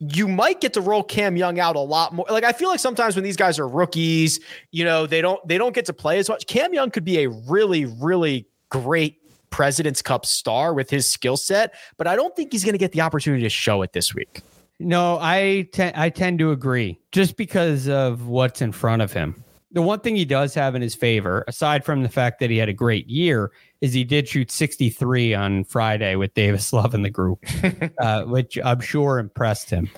[0.00, 2.26] you might get to roll Cam Young out a lot more.
[2.28, 4.40] Like I feel like sometimes when these guys are rookies,
[4.72, 6.46] you know, they don't they don't get to play as much.
[6.46, 9.21] Cam Young could be a really really great
[9.52, 12.90] President's Cup star with his skill set, but I don't think he's going to get
[12.90, 14.40] the opportunity to show it this week.
[14.80, 19.44] No, I te- I tend to agree just because of what's in front of him.
[19.70, 22.58] The one thing he does have in his favor, aside from the fact that he
[22.58, 27.02] had a great year, is he did shoot 63 on Friday with Davis Love in
[27.02, 27.44] the group,
[27.98, 29.88] uh, which I'm sure impressed him.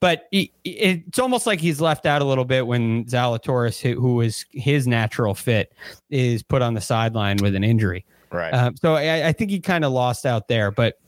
[0.00, 4.44] But he, it's almost like he's left out a little bit when Zalatoris, who is
[4.50, 5.72] his natural fit,
[6.10, 8.04] is put on the sideline with an injury.
[8.32, 8.52] Right.
[8.52, 10.98] Um, so I, I, think he kind of lost out there, but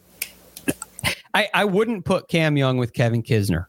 [1.34, 3.66] I, I wouldn't put Cam Young with Kevin Kisner.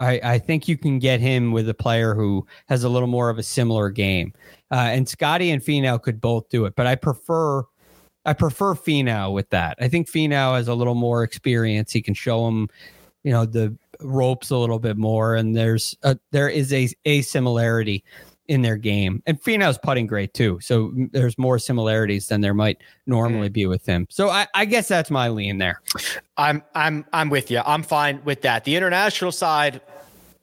[0.00, 3.30] I, I think you can get him with a player who has a little more
[3.30, 4.32] of a similar game.
[4.70, 7.62] Uh, and Scotty and Finau could both do it, but I prefer
[8.26, 9.76] I prefer Finau with that.
[9.80, 11.92] I think Finau has a little more experience.
[11.92, 12.68] He can show him,
[13.22, 17.20] you know, the ropes a little bit more, and there's a, there is a a
[17.22, 18.02] similarity
[18.48, 19.22] in their game.
[19.26, 20.58] And Finau's putting great too.
[20.60, 23.54] So there's more similarities than there might normally mm.
[23.54, 24.06] be with him.
[24.10, 25.80] So I, I, guess that's my lean there.
[26.36, 27.62] I'm I'm I'm with you.
[27.64, 28.64] I'm fine with that.
[28.64, 29.80] The international side,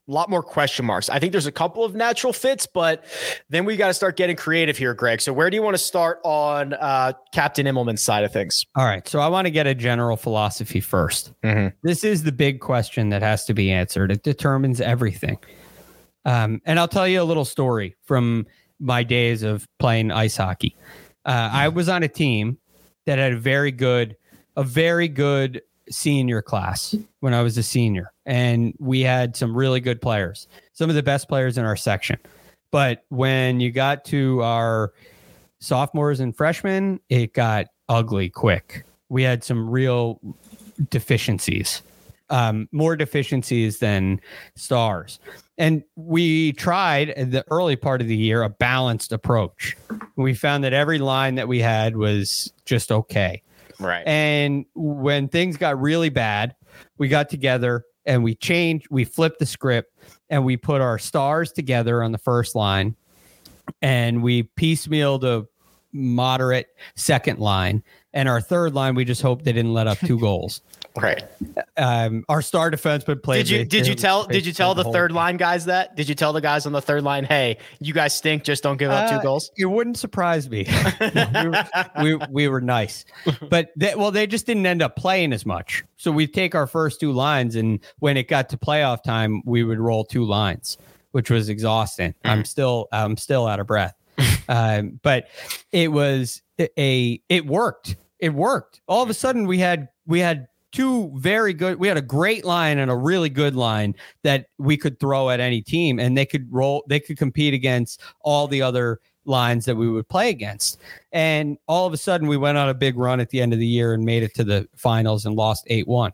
[0.07, 1.09] a lot more question marks.
[1.09, 3.05] I think there's a couple of natural fits, but
[3.49, 5.21] then we got to start getting creative here, Greg.
[5.21, 8.65] So where do you want to start on uh, Captain Immelman's side of things?
[8.75, 9.07] All right.
[9.07, 11.67] So I want to get a general philosophy 1st mm-hmm.
[11.83, 14.11] This is the big question that has to be answered.
[14.11, 15.37] It determines everything.
[16.25, 18.45] Um, and I'll tell you a little story from
[18.79, 20.75] my days of playing ice hockey.
[21.25, 22.57] Uh, I was on a team
[23.05, 24.15] that had a very good,
[24.55, 29.79] a very good senior class when I was a senior, and we had some really
[29.79, 32.17] good players, some of the best players in our section.
[32.71, 34.93] But when you got to our
[35.59, 38.83] sophomores and freshmen, it got ugly quick.
[39.09, 40.21] We had some real
[40.89, 41.81] deficiencies,
[42.31, 44.19] um, more deficiencies than
[44.55, 45.19] stars.
[45.57, 49.77] And we tried in the early part of the year a balanced approach.
[50.15, 53.43] We found that every line that we had was just okay.
[53.79, 54.03] Right.
[54.07, 56.55] And when things got really bad,
[56.97, 59.93] we got together and we changed, we flipped the script
[60.29, 62.95] and we put our stars together on the first line
[63.81, 65.45] and we piecemealed a
[65.93, 67.83] moderate second line.
[68.13, 70.61] And our third line, we just hope they didn't let up two goals.
[70.95, 71.23] Right.
[71.77, 73.45] Um, our star defenseman played.
[73.45, 75.95] Did you did you tell did you tell the third line guys that?
[75.95, 78.77] Did you tell the guys on the third line, hey, you guys stink, just don't
[78.77, 79.51] give up Uh, two goals?
[79.57, 80.67] It wouldn't surprise me.
[81.01, 81.65] we, were,
[82.01, 83.05] we, we were nice,
[83.49, 85.83] but they, well, they just didn't end up playing as much.
[85.97, 89.63] So we take our first two lines, and when it got to playoff time, we
[89.63, 90.77] would roll two lines,
[91.11, 92.15] which was exhausting.
[92.23, 93.95] I'm still I'm still out of breath,
[94.49, 95.27] um, but
[95.71, 97.95] it was a it worked.
[98.19, 98.81] It worked.
[98.87, 102.45] All of a sudden, we had we had two very good we had a great
[102.45, 106.25] line and a really good line that we could throw at any team and they
[106.25, 110.79] could roll they could compete against all the other lines that we would play against.
[111.11, 113.59] And all of a sudden we went on a big run at the end of
[113.59, 116.11] the year and made it to the finals and lost 8-1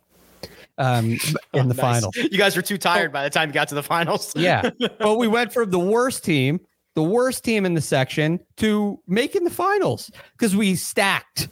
[0.77, 1.19] um in the
[1.53, 1.79] Oh, Nice.
[1.79, 2.11] final.
[2.15, 4.33] You guys were too tired by the time you got to the finals.
[4.35, 4.69] yeah.
[4.99, 6.59] But we went from the worst team
[6.95, 11.47] the worst team in the section to making the finals because we stacked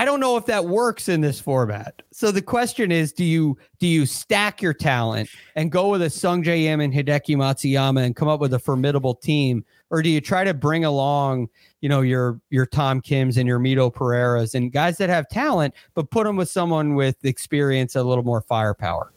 [0.00, 2.00] I don't know if that works in this format.
[2.10, 6.06] So the question is, do you do you stack your talent and go with a
[6.06, 10.22] Sungjae Im and Hideki Matsuyama and come up with a formidable team, or do you
[10.22, 11.50] try to bring along,
[11.82, 15.74] you know, your your Tom Kims and your Mito Pereiras and guys that have talent,
[15.92, 19.12] but put them with someone with experience, a little more firepower?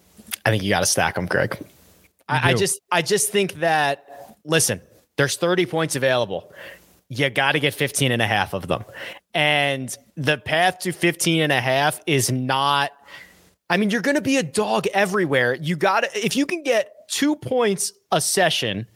[0.45, 1.57] I think you got to stack them, Greg.
[2.27, 4.81] I, I just, I just think that, listen,
[5.15, 6.51] there's 30 points available.
[7.17, 8.83] You got to get 15 and a half of them.
[9.33, 12.91] And the path to 15 and a half is not,
[13.69, 15.55] I mean, you're going to be a dog everywhere.
[15.55, 18.87] You got to, if you can get two points a session,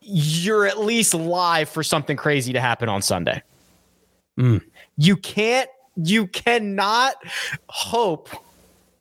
[0.00, 3.42] you're at least live for something crazy to happen on Sunday.
[4.38, 4.62] Mm.
[4.96, 7.16] You can't, you cannot
[7.68, 8.28] hope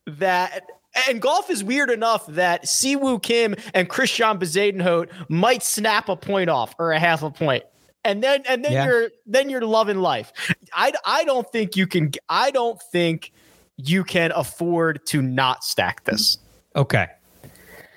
[0.08, 0.70] that
[1.10, 6.50] and golf is weird enough that Siwoo Kim and Christian Bezuidenhout might snap a point
[6.50, 7.64] off or a half a point.
[8.06, 8.86] And then and then Yeah.
[8.86, 10.32] you're then you're loving life.
[10.74, 13.34] I I don't think you can I don't think
[13.78, 16.38] you can afford to not stack this.
[16.76, 17.08] Okay.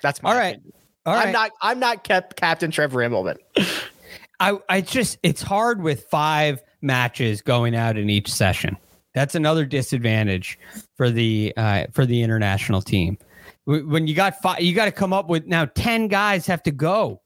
[0.01, 0.55] That's my All right.
[0.55, 0.73] opinion.
[1.05, 1.27] All right.
[1.27, 3.37] I'm not I'm not kept Captain Trevor Immelman.
[4.41, 8.77] I, I just it's hard with five matches going out in each session.
[9.13, 10.57] That's another disadvantage
[10.95, 13.17] for the uh, for the international team.
[13.65, 16.71] When you got five, you got to come up with now ten guys have to
[16.71, 17.19] go,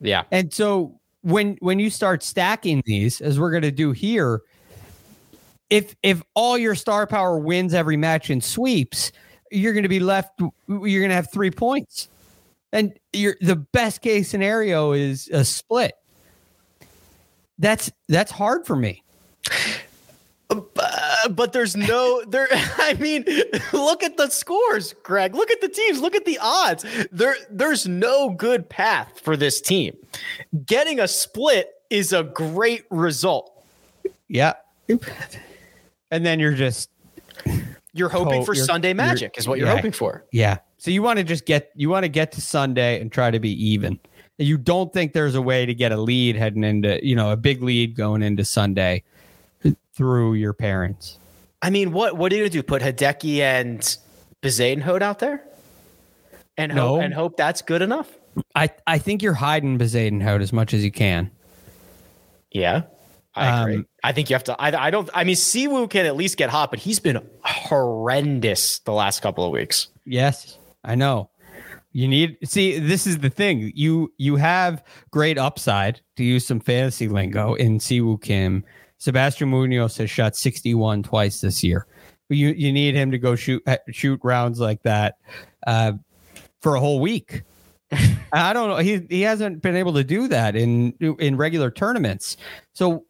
[0.00, 0.22] Yeah.
[0.30, 4.42] and so when when you start stacking these, as we're going to do here,
[5.68, 9.12] if if all your star power wins every match and sweeps,
[9.50, 10.40] you're going to be left.
[10.68, 12.08] You're going to have three points,
[12.72, 15.92] and you're the best case scenario is a split.
[17.58, 19.02] That's that's hard for me.
[20.50, 20.66] Um,
[21.24, 23.24] Uh, but there's no there I mean
[23.72, 27.86] look at the scores Greg look at the teams look at the odds there there's
[27.88, 29.96] no good path for this team
[30.66, 33.64] getting a split is a great result
[34.28, 34.54] Yeah.
[36.10, 36.90] And then you're just
[37.92, 39.76] you're hoping Oh, for you're- Sunday magic is what you're yeah.
[39.76, 40.58] hoping for yeah.
[40.78, 43.38] So you want to just get you want to get to Sunday and try to
[43.40, 43.98] be even.
[44.38, 47.36] You don't think there's a way to get a lead heading into, you know, a
[47.36, 49.02] big lead going into Sunday
[50.00, 51.18] through your parents.
[51.60, 53.80] I mean what what are you gonna do put Hideki and
[54.40, 55.44] Bezuidenhout out there
[56.56, 56.88] and No.
[56.94, 58.08] hope and hope that's good enough
[58.54, 61.30] I I think you're hiding Bezuidenhout as much as you can.
[62.50, 62.84] yeah
[63.34, 66.06] I agree Um, I think you have to I, I don't I mean Siwoo can
[66.06, 70.94] at least get hot but he's been horrendous the last couple of weeks Yes, I
[70.94, 71.28] know.
[71.92, 73.70] You need see this is the thing.
[73.74, 78.64] You you have great upside to use some fantasy lingo in Siwoo Kim.
[79.00, 81.86] Sebastian Munoz has shot 61 twice this year.
[82.28, 85.16] You you need him to go shoot uh, shoot rounds like that
[85.66, 85.92] uh,
[86.60, 87.42] for a whole week.
[88.32, 88.76] I don't know.
[88.76, 92.36] He he hasn't been able to do that in in regular tournaments.
[92.72, 93.04] So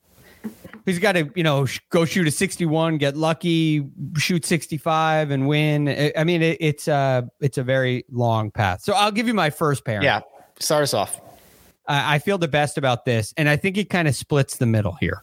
[0.87, 5.46] he's got to you know sh- go shoot a 61 get lucky shoot 65 and
[5.46, 9.26] win i, I mean it, it's a it's a very long path so i'll give
[9.26, 10.20] you my first pair Yeah.
[10.59, 11.20] Start us off.
[11.87, 14.66] I, I feel the best about this and i think it kind of splits the
[14.66, 15.22] middle here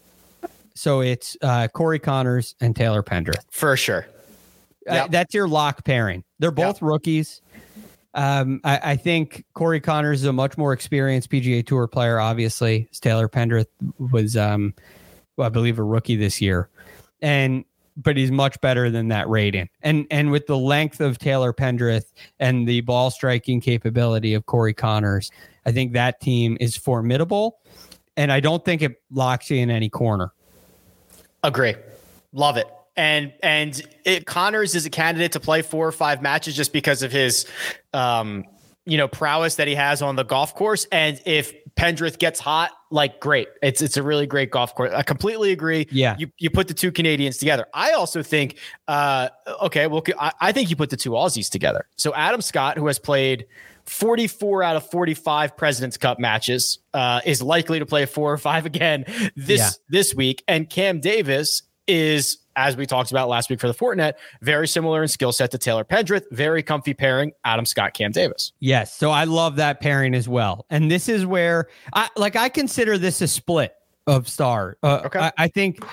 [0.78, 4.08] so it's uh, corey conners and taylor pendrith For sure.
[4.88, 7.42] uh, that's your lock pairing they're both rookies
[8.14, 12.20] Um, I, I, think Corey Conners is a much more experienced PGA Tour player.
[12.20, 13.68] Obviously, Taylor Pendrith
[14.00, 14.74] was, um,
[15.36, 16.68] well, I believe, a rookie this year,
[17.22, 17.64] and
[17.96, 19.70] but he's much better than that rating.
[19.82, 24.74] And and with the length of Taylor Pendrith and the ball striking capability of Corey
[24.74, 25.30] Conners,
[25.68, 27.60] I think that team is formidable.
[28.16, 30.34] And I don't think it locks you in any corner.
[31.44, 31.76] Agree.
[32.34, 32.68] Love it.
[32.96, 37.04] And and it, Conners is a candidate to play four or five matches just because
[37.04, 37.46] of his
[37.94, 38.44] um,
[38.88, 40.88] you know, prowess that he has on the golf course.
[40.94, 43.50] And if Pendrith gets hot, like great.
[43.62, 44.94] It's it's a really great golf course.
[44.94, 45.88] I completely agree.
[45.92, 46.16] Yeah.
[46.18, 47.66] You you put the two Canadians together.
[47.74, 49.28] I also think uh
[49.62, 51.86] okay, well I, I think you put the two Aussies together.
[51.98, 53.46] So Adam Scott, who has played
[53.88, 58.66] 44 out of 45 President's Cup matches, uh, is likely to play four or five
[58.66, 59.70] again this yeah.
[59.90, 60.44] this week.
[60.48, 65.02] And Cam Davis is, as we talked about last week for the Fortinet, very similar
[65.02, 66.26] in skill set to Taylor Pendrith.
[66.32, 68.52] Very comfy pairing, Adam Scott, Cam Davis.
[68.60, 68.94] Yes.
[68.94, 70.66] So I love that pairing as well.
[70.70, 73.74] And this is where I like I consider this a split
[74.06, 74.78] of star.
[74.84, 75.20] Uh, okay.
[75.20, 75.84] I, I think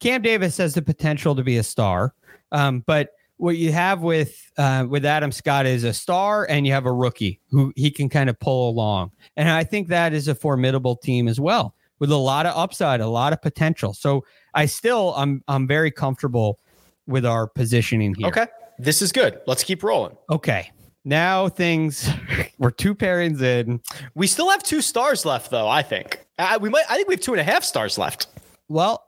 [0.00, 2.14] Cam Davis has the potential to be a star.
[2.52, 6.72] Um, but what you have with uh, with Adam Scott is a star, and you
[6.72, 10.28] have a rookie who he can kind of pull along, and I think that is
[10.28, 13.92] a formidable team as well, with a lot of upside, a lot of potential.
[13.92, 16.58] So I still I'm I'm very comfortable
[17.06, 18.28] with our positioning here.
[18.28, 18.46] Okay,
[18.78, 19.40] this is good.
[19.46, 20.16] Let's keep rolling.
[20.30, 20.70] Okay,
[21.04, 22.08] now things
[22.58, 23.80] we're two pairings in.
[24.14, 25.68] We still have two stars left, though.
[25.68, 26.84] I think uh, we might.
[26.88, 28.28] I think we have two and a half stars left.
[28.68, 29.05] Well,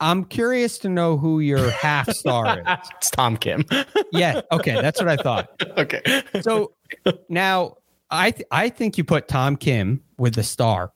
[0.00, 2.64] I'm curious to know who your half star is.
[2.96, 3.64] it's Tom Kim.
[4.12, 4.40] yeah.
[4.52, 4.80] Okay.
[4.80, 5.48] That's what I thought.
[5.78, 6.22] okay.
[6.42, 6.72] So
[7.28, 7.76] now
[8.10, 10.92] I th- I think you put Tom Kim with the star.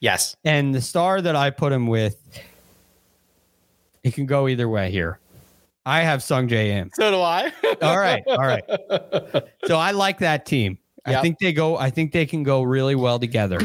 [0.00, 0.36] Yes.
[0.44, 2.16] And the star that I put him with,
[4.02, 5.18] it can go either way here.
[5.84, 6.90] I have Sungjae Im.
[6.94, 7.52] So do I.
[7.82, 8.22] all right.
[8.28, 8.62] All right.
[9.66, 10.78] So I like that team.
[11.06, 11.18] Yep.
[11.18, 11.76] I think they go.
[11.76, 13.60] I think they can go really well together.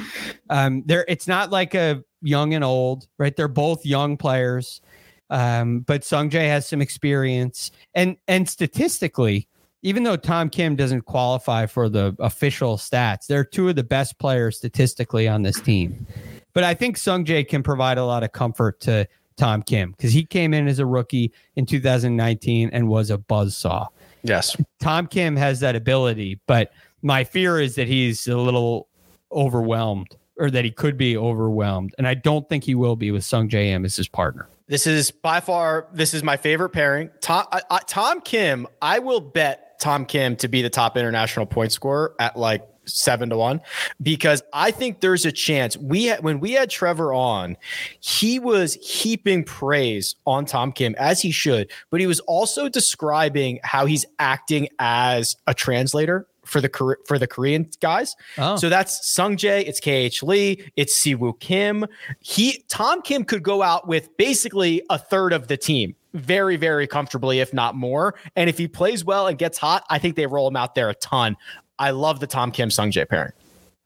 [0.49, 3.35] Um, there, it's not like a young and old, right?
[3.35, 4.81] They're both young players,
[5.29, 9.47] um, but Sungjae has some experience, and and statistically,
[9.81, 14.17] even though Tom Kim doesn't qualify for the official stats, they're two of the best
[14.19, 16.05] players statistically on this team.
[16.53, 20.25] But I think Sungjae can provide a lot of comfort to Tom Kim because he
[20.25, 23.87] came in as a rookie in 2019 and was a buzz saw.
[24.23, 28.87] Yes, Tom Kim has that ability, but my fear is that he's a little
[29.31, 31.93] overwhelmed or that he could be overwhelmed.
[31.97, 34.47] And I don't think he will be with Sungjae Im as his partner.
[34.67, 37.09] This is by far this is my favorite pairing.
[37.21, 37.45] Tom
[37.87, 42.37] Tom Kim, I will bet Tom Kim to be the top international point scorer at
[42.37, 43.61] like seven to one
[44.01, 47.57] because I think there's a chance we had when we had Trevor on,
[47.99, 53.59] he was heaping praise on Tom Kim as he should, but he was also describing
[53.63, 58.15] how he's acting as a translator for the for the Korean guys.
[58.37, 58.55] Oh.
[58.55, 61.85] So that's Sungjae, it's KH Lee, it's Siwoo Kim.
[62.19, 66.87] He Tom Kim could go out with basically a third of the team very, very
[66.87, 68.15] comfortably, if not more.
[68.35, 70.89] And if he plays well and gets hot, I think they roll him out there
[70.89, 71.37] a ton.
[71.79, 73.33] I love the Tom Kim Sungjae pairing.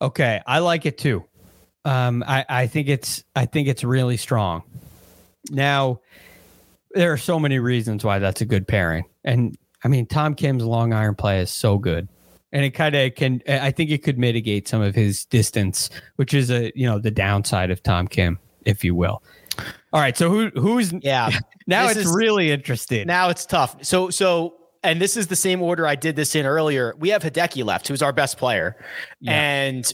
[0.02, 1.26] Okay, I like it too.
[1.86, 4.63] Um, I, I think it's I think it's really strong.
[5.50, 6.00] Now,
[6.91, 10.63] there are so many reasons why that's a good pairing, and I mean Tom Kim's
[10.63, 12.08] long iron play is so good
[12.54, 16.34] and it kind of can i think it could mitigate some of his distance which
[16.34, 19.22] is a you know the downside of tom kim if you will.
[19.94, 21.32] All right so who who's yeah.
[21.68, 23.08] now it's is, really interesting.
[23.08, 23.84] Now it's tough.
[23.84, 26.96] So so and this is the same order i did this in earlier.
[26.98, 28.78] We have hideki left who's our best player.
[29.20, 29.34] Yeah.
[29.34, 29.94] and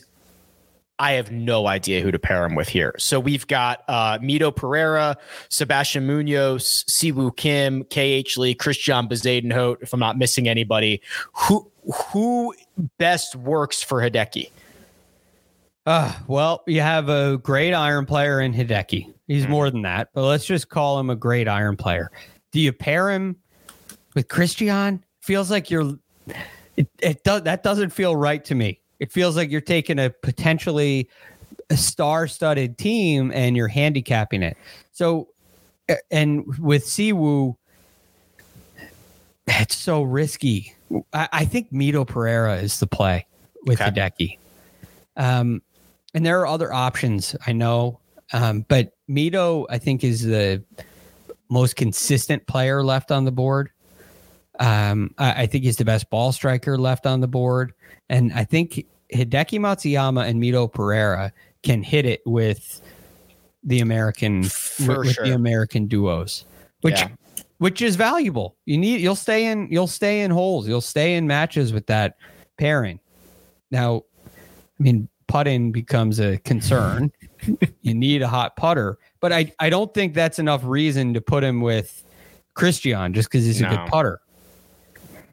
[1.00, 2.96] I have no idea who to pair him with here.
[2.98, 5.16] So we've got uh, Mito Pereira,
[5.50, 11.02] Sebastian Munoz, Siwoo Kim, KH Lee, Christian Bezuidenhout, if I'm not missing anybody.
[11.34, 11.72] Who
[12.12, 12.54] who
[12.98, 14.50] best works for Hideki?
[15.86, 19.14] Uh, well, you have a great iron player in Hideki.
[19.28, 22.12] He's mm more than that, but let's just call him a great iron player.
[22.52, 23.36] Do you pair him
[24.16, 25.04] with Christian?
[25.22, 25.98] Feels like you're
[26.76, 28.80] it, it does that doesn't feel right to me.
[29.00, 31.10] It feels like you're taking a potentially
[31.70, 34.58] a star-studded team and you're handicapping it.
[34.92, 35.30] So
[36.12, 37.56] and with Siwoo,
[39.48, 40.76] it's so risky
[41.14, 43.26] I, I think Mito Pereira is the play
[43.66, 43.92] with okay.
[43.92, 44.38] Hideki.
[45.18, 45.62] Um,
[46.14, 48.00] and there are other options, I know,
[48.34, 50.64] um, but Mito, I think, is the
[51.50, 53.70] most consistent player left on the board.
[54.60, 57.74] Um, I, I, think he's the best ball striker left on the board,
[58.10, 61.32] and I think Hideki Matsuyama and Mito Pereira
[61.62, 62.82] can hit it with
[63.64, 66.46] the American with, with the American duos,
[66.82, 67.10] which yeah
[67.58, 68.56] which is valuable.
[68.66, 70.68] You need you'll stay in you'll stay in holes.
[70.68, 72.18] You'll stay in matches with that
[72.58, 73.00] pairing.
[73.72, 74.04] Now,
[74.80, 77.12] I mean, putting becomes a concern.
[77.82, 81.44] you need a hot putter, but I, I don't think that's enough reason to put
[81.44, 82.04] him with
[82.54, 83.70] Christian just because he's a No.
[83.70, 84.22] good putter.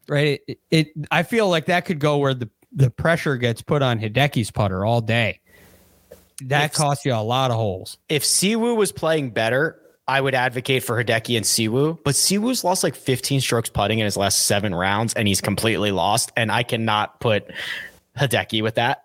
[0.08, 0.40] Right?
[0.46, 3.98] It, it I feel like that could go where the, the pressure gets put on
[3.98, 5.40] Hideki's putter all day.
[6.42, 7.98] That If- costs you a lot of holes.
[8.08, 11.98] If Siwoo was playing better, I would advocate for Hideki and Siwoo.
[12.04, 15.92] But Siwoo's lost like 15 strokes putting in his last seven rounds, and he's completely
[15.92, 16.32] lost.
[16.36, 17.50] And I cannot put
[18.18, 19.04] Hideki with that.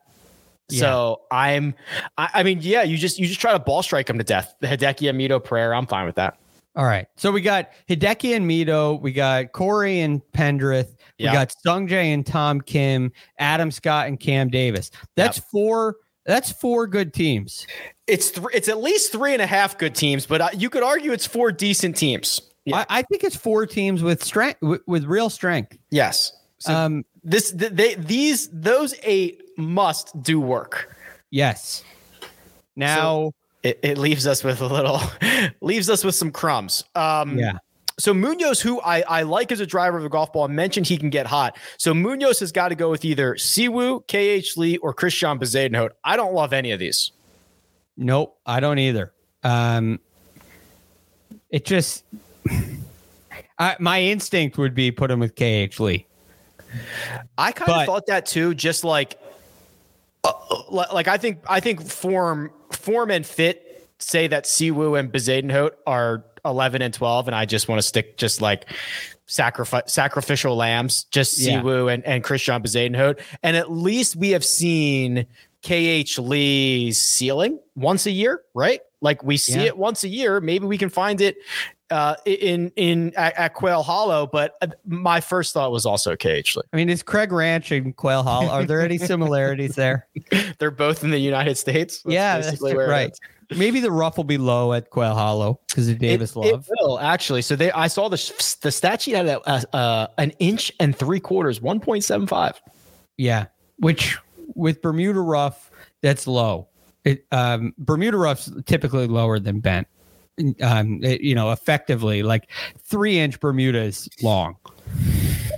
[0.72, 1.74] So I'm,
[2.18, 4.54] I, I mean, yeah, you just you just try to ball strike him to death.
[4.62, 6.38] Hideki and Mito Pereira, I'm fine with that.
[6.80, 7.08] All right.
[7.18, 9.02] So we got Hideki and Mito.
[9.02, 10.96] We got Corey and Pendrith.
[11.20, 11.34] We Yeah.
[11.34, 14.90] got Sungjae and Tom Kim, Adam Scott and Cam Davis.
[15.18, 15.98] That's four.
[16.26, 17.68] That's four good teams.
[18.08, 20.84] It's th- it's at least three and a half good teams, but uh, you could
[20.84, 22.42] argue it's four decent teams.
[22.64, 22.86] Yeah.
[22.90, 25.78] I, I think it's four teams with strength, with, with real strength.
[25.90, 26.32] yes.
[26.60, 27.04] So um.
[27.26, 30.96] this th- they these those eight must do work.
[31.30, 31.84] Yes.
[32.78, 33.34] Now.
[33.64, 35.02] It, it leaves us with a little
[35.62, 36.84] leaves us with some crumbs.
[36.96, 37.58] Um, yeah.
[37.98, 40.98] So Munoz, who I, I like as a driver of the golf ball, mentioned he
[40.98, 41.58] can get hot.
[41.78, 45.90] So Munoz has got to go with either Siwoo, KH Lee, or Christian Bezuidenhout.
[46.06, 47.12] I don't love any of these.
[47.98, 48.38] Nope.
[48.46, 49.12] I don't either.
[49.44, 50.00] Um.
[51.50, 52.06] It just.
[53.60, 56.06] I, my instinct would be put him with KH Lee.
[57.38, 58.54] I kind But- of thought that too.
[58.54, 59.20] Just like,
[60.24, 60.32] uh,
[60.70, 63.66] like I think I think form form and fit
[64.00, 68.18] say that Siwoo and Bezuidenhout are eleven and twelve, and I just want to stick
[68.18, 68.66] just like
[69.26, 71.62] sacrifice sacrificial lambs, just Yeah.
[71.62, 75.26] Siwoo and and Christian Bezuidenhout, and at least we have seen
[75.64, 78.80] KH Lee's ceiling once a year, right?
[79.02, 79.68] Like we see Yeah.
[79.68, 80.40] it once a year.
[80.40, 81.36] Maybe we can find it
[81.92, 84.28] uh, in in at, at Quail Hollow.
[84.28, 88.24] But uh, my first thought was also KH I mean, is Craig Ranch and Quail
[88.24, 88.50] Hollow?
[88.50, 90.08] Are there any similarities there?
[90.60, 92.02] They're both in the United States.
[92.04, 93.18] That's yeah, that's right.
[93.56, 96.68] Maybe the rough will be low at Quail Hollow because of Davis it, Love.
[96.70, 97.42] It will actually.
[97.42, 100.96] So they, I saw the the stat sheet had a, uh, uh, an inch and
[100.96, 102.62] three quarters, one point seven five.
[103.18, 104.18] yeah, which
[104.56, 105.72] with Bermuda rough,
[106.02, 106.68] that's low.
[107.06, 109.88] It um, Bermuda rough's typically lower than bent.
[110.62, 114.56] Um, it- you know, effectively, like three inch Bermuda is long.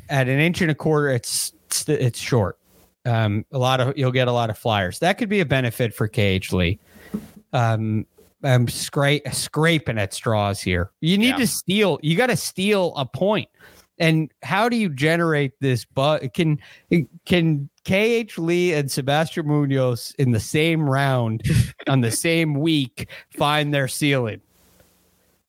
[0.10, 2.58] At an inch and a quarter, it's it's, it's short.
[3.06, 5.00] Um, a lot of you'll get a lot of flyers.
[5.00, 6.80] That could be a benefit for KH Lee.
[7.54, 8.06] Um,
[8.44, 10.92] I'm scra- scraping at straws here.
[11.02, 11.38] You need Yeah.
[11.38, 12.00] to steal.
[12.02, 13.48] You got to steal a point.
[14.00, 15.86] And how do you generate this?
[15.86, 16.60] But can
[17.26, 21.44] can KH Lee and Sebastian Munoz in the same round
[21.88, 23.08] on the same week
[23.38, 24.42] find their ceiling?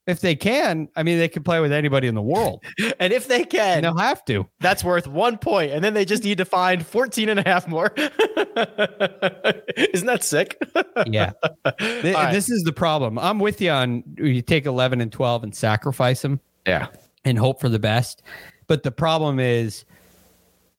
[0.07, 2.63] If they can, I mean, they can play with anybody in the world.
[2.99, 4.47] And if they And can, they'll have to.
[4.61, 5.73] that's worth one point.
[5.73, 7.93] And then they just need to find 14 and a half more.
[7.97, 10.61] Isn't that sick?
[11.07, 11.33] Yeah.
[11.81, 12.33] Right.
[12.33, 13.19] This is the problem.
[13.19, 16.89] I'm with you on you take 11 and 12 and sacrifice them yeah.
[17.25, 18.23] and hope for the best.
[18.67, 19.85] But the problem is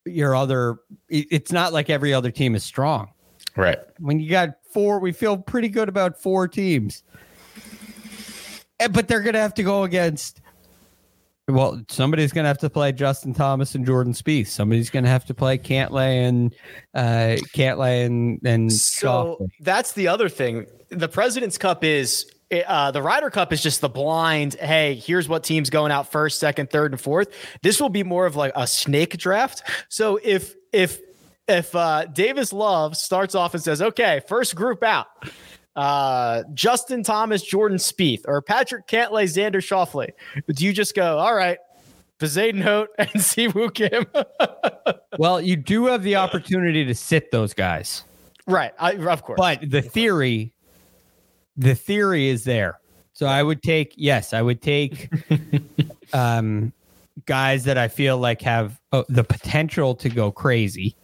[0.06, 0.78] your other,
[1.10, 3.10] it's not like every other team is strong.
[3.56, 3.80] Right.
[4.00, 7.04] When you got four, we feel pretty good about four teams.
[8.84, 10.42] Eh, But they're going to have to go against,
[11.48, 14.48] well, somebody's going to have to play Justin Thomas and Jordan Spieth.
[14.48, 16.54] Somebody's going to have to play Cantlay and
[16.94, 20.68] uh, Cantlay and, and So that's the other thing.
[20.90, 24.56] The President's Cup is uh, the Ryder Cup is just the blind.
[24.56, 27.30] Hey, here's what teams going out first, second, third, and fourth.
[27.62, 29.64] This will be more of like a snake draft.
[29.90, 31.00] So if if
[31.48, 35.08] if uh, Davis Love starts off and says, "Okay, first group out,"
[35.76, 40.10] uh, Justin Thomas, Jordan Spieth, or Patrick Cantlay, Xander Schauffele,
[40.54, 41.58] do you just go, "All right"?
[42.20, 44.06] Bezuidenhout and Siwoo Kim.
[45.20, 48.04] Well, you do have the opportunity to sit those guys.
[48.48, 48.72] right.
[48.80, 49.38] I, of course.
[49.38, 50.52] But the theory,
[51.56, 52.80] the theory is there.
[53.14, 55.08] So I would take, yes, I would take
[56.14, 56.74] um,
[57.28, 60.96] guys that I feel like have uh, the potential to go crazy,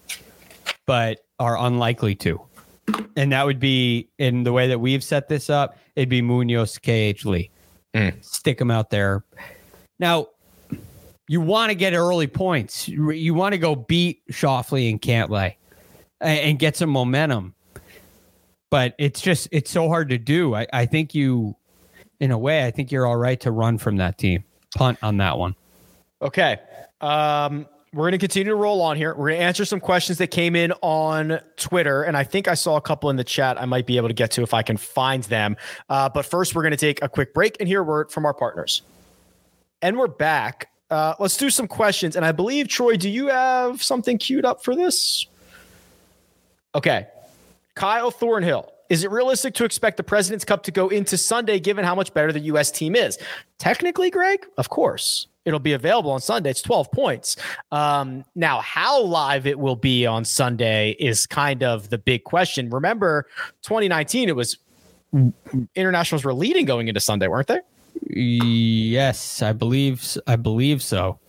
[0.88, 2.42] but are unlikely to.
[3.16, 5.78] And that would be in the way that we've set this up.
[5.96, 7.52] It'd be Munoz, KH Lee.
[7.94, 8.24] Mm.
[8.24, 9.24] Stick them out there.
[10.00, 10.28] Now,
[11.28, 12.88] you want to get early points.
[12.88, 15.56] You want to go beat Schauffele and Cantlay
[16.22, 17.56] and, and get some momentum.
[18.72, 20.56] But it's just it's so hard to do.
[20.56, 21.56] I, I think you,
[22.20, 24.44] in a way, I think you're all right to run from that team.
[24.76, 25.56] Punt on that one.
[26.22, 26.58] Okay.
[27.02, 29.16] Um, we're going to continue to roll on here.
[29.16, 32.04] We're going to answer some questions that came in on Twitter.
[32.04, 34.14] And I think I saw a couple in the chat I might be able to
[34.14, 35.58] get to if I can find them.
[35.90, 38.26] Uh, but first, we're going to take a quick break and hear a word from
[38.26, 38.84] our partners.
[39.82, 40.70] And we're back.
[40.92, 42.16] Uh, let's do some questions.
[42.16, 45.26] And I believe, Troy, do you have something queued up for this?
[46.76, 47.08] Okay.
[47.74, 48.72] Kyle Thornhill.
[48.90, 52.14] Is it realistic to expect the President's Cup to go into Sunday given how much
[52.14, 52.72] better the U.S.
[52.72, 53.20] team is?
[53.60, 55.29] Technically, Greg, of course.
[55.50, 56.52] It'll be available on Sunday.
[56.52, 57.36] It's 12 points.
[57.72, 62.70] Um, now, how live it will be on Sunday is kind of the big question.
[62.70, 63.26] Remember,
[63.64, 64.58] 2019, it was
[65.76, 67.60] internationals were leading going into Sunday, weren't they?
[68.10, 71.20] Yes, I believe I believe so.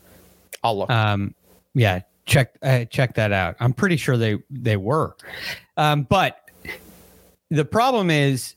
[0.63, 0.91] I'll look.
[0.91, 1.35] Um,
[1.75, 3.57] yeah, check uh, check that out.
[3.59, 5.17] I'm pretty sure they they were,
[5.77, 6.51] um, but
[7.51, 8.55] the problem is,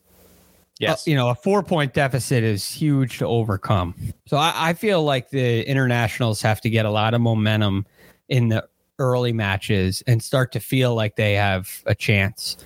[0.79, 3.95] yes, uh, you know, a four point deficit is huge to overcome.
[4.27, 7.85] So I, I feel like the internationals have to get a lot of momentum
[8.29, 8.67] in the
[8.99, 12.57] early matches and start to feel like they have a chance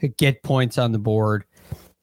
[0.00, 1.44] to get points on the board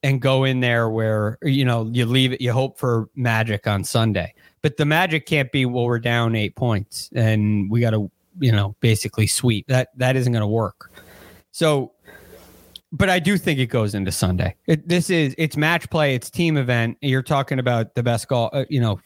[0.01, 3.84] and go in there where you know you leave it you hope for magic on
[3.84, 4.34] sunday.
[4.61, 8.09] But the magic can't be well we're down eight points and we got to
[8.39, 9.68] you know basically sweep.
[9.68, 10.91] That that isn't going to work.
[11.51, 11.93] So
[12.93, 14.55] but i do think it goes into sunday.
[14.67, 16.97] It, this is it's match play it's team event.
[17.01, 18.99] You're talking about the best golf uh, you know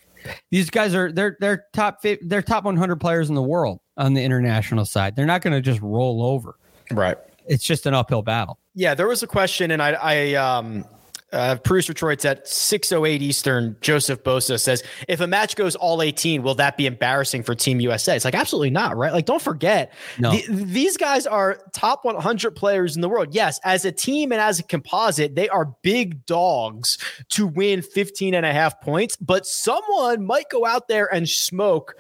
[0.52, 4.24] these guys are they're they're top they're top 100 players in the world on the
[4.24, 5.16] international side.
[5.16, 6.58] They're not going to just roll over.
[6.92, 7.18] Right.
[7.48, 8.60] It's just an uphill battle.
[8.76, 10.86] Yeah, there was a question, and I, I um,
[11.34, 13.76] uh, producer Troy's at 608 Eastern.
[13.82, 17.82] Joseph Bosa says, if a match goes all 18, will that be embarrassing for Team
[17.82, 18.16] USA?
[18.16, 19.12] It's like, absolutely not, right?
[19.12, 20.32] Like, don't forget, no.
[20.32, 23.34] the, these guys are top 100 players in the world.
[23.34, 26.98] Yes, as a team and as a composite, they are big dogs
[27.30, 31.96] to win 15 and a half points, but someone might go out there and smoke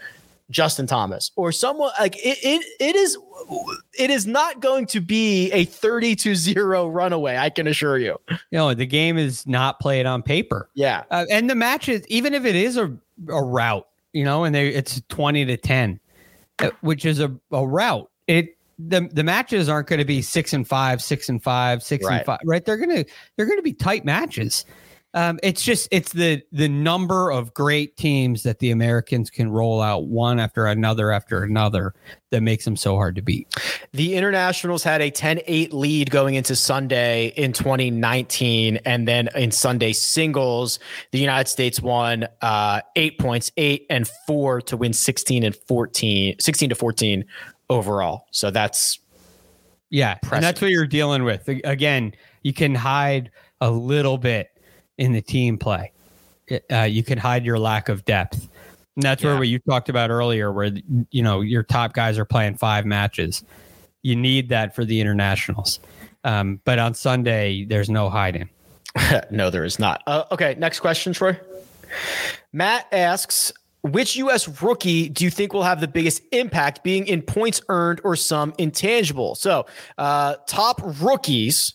[0.49, 3.17] Justin Thomas or someone like it, it it is
[3.99, 8.17] it is not going to be a 30 to 0 runaway, I can assure you.
[8.29, 10.69] You know, the game is not played on paper.
[10.73, 11.03] Yeah.
[11.11, 12.85] Uh, and the match is even if it is a,
[13.29, 15.99] a route, you know, and they it's 20 to 10,
[16.59, 18.09] uh, which is a, a route.
[18.27, 22.05] It the the matches aren't going to be 6 and 5, 6 and 5, 6
[22.05, 22.17] Right.
[22.17, 22.63] and 5, right?
[22.63, 24.65] They're going to they're going to be tight matches.
[25.14, 29.82] Um, it's just it's the the number of great teams that the Americans can roll
[29.82, 31.95] out one after another after another
[32.30, 33.47] that makes them so hard to beat.
[33.93, 38.78] The Internationals had a 10 8 lead going into Sunday in 2019.
[38.86, 40.80] And then in Sunday singles,
[41.12, 46.36] the United States won uh, eight points, eight and four to win 16 and 14,
[46.39, 47.26] 16 to 14
[47.70, 48.26] overall.
[48.32, 48.99] So that's
[49.89, 51.47] Yeah, and that's what you're dealing with.
[51.47, 53.32] Again, you can hide
[53.62, 54.51] a little bit
[54.97, 55.91] in the team play.
[56.71, 58.47] Uh, you can hide your lack of depth.
[58.95, 59.39] And that's where Yeah.
[59.39, 60.71] what you talked about earlier, where
[61.11, 63.43] you know your top guys are playing five matches.
[64.01, 65.79] You need that for the internationals.
[66.23, 68.49] Um, but on Sunday, there's no hiding.
[69.31, 70.01] no, there is not.
[70.07, 71.37] Uh, okay, next question, Troy.
[72.53, 73.51] Matt asks,
[73.83, 74.61] which U.S.
[74.61, 78.53] rookie do you think will have the biggest impact, being in points earned or some
[78.57, 79.35] intangible?
[79.35, 79.65] So,
[79.97, 81.73] uh, top rookies.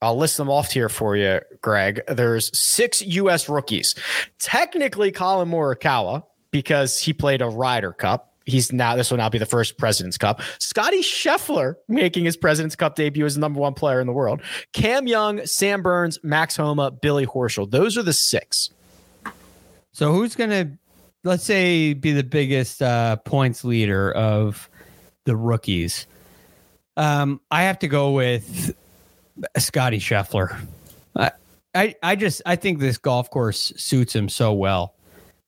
[0.00, 2.00] I'll list them off here for you, Greg.
[2.06, 3.48] There's six U.S.
[3.48, 3.94] rookies.
[4.38, 8.32] Technically, Collin Morikawa, because he played a Ryder Cup.
[8.44, 10.40] He's now this will now be the first President's Cup.
[10.58, 14.40] Scotty Scheffler making his President's Cup debut as the number one player in the world.
[14.72, 17.70] Cam Young, Sam Burns, Max Homa, Billy Horschel.
[17.70, 18.70] Those are the six.
[19.92, 20.70] So who's going to,
[21.24, 24.70] let's say, be the biggest uh, points leader of
[25.24, 26.06] the rookies?
[26.96, 28.74] Um, I have to go with
[29.56, 30.58] Scotty Scheffler.
[31.16, 31.30] I,
[31.74, 34.94] I, I just I think this golf course suits him so well,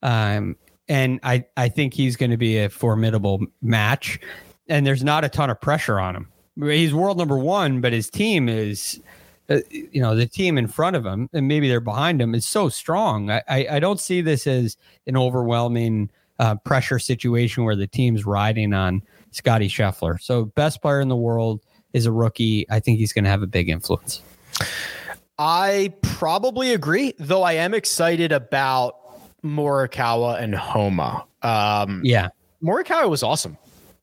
[0.03, 0.57] um,
[0.89, 4.21] and I I think he's going to be a formidable match.
[4.69, 6.29] And there's not a ton of pressure on him.
[6.57, 9.01] He's world number one, but his team is,
[9.49, 12.47] uh, you know, the team in front of him and maybe they're behind him is
[12.47, 13.31] so strong.
[13.31, 14.77] I I, I don't see this as
[15.07, 20.21] an overwhelming uh, pressure situation where the team's riding on Scotty Scheffler.
[20.21, 21.61] So best player in the world
[21.93, 22.67] is a rookie.
[22.71, 24.23] I think he's going to have a big influence.
[25.39, 28.97] I probably agree, though I am excited about
[29.43, 31.25] Morikawa and Homa.
[31.43, 32.29] Um, Yeah,
[32.63, 33.57] Morikawa was awesome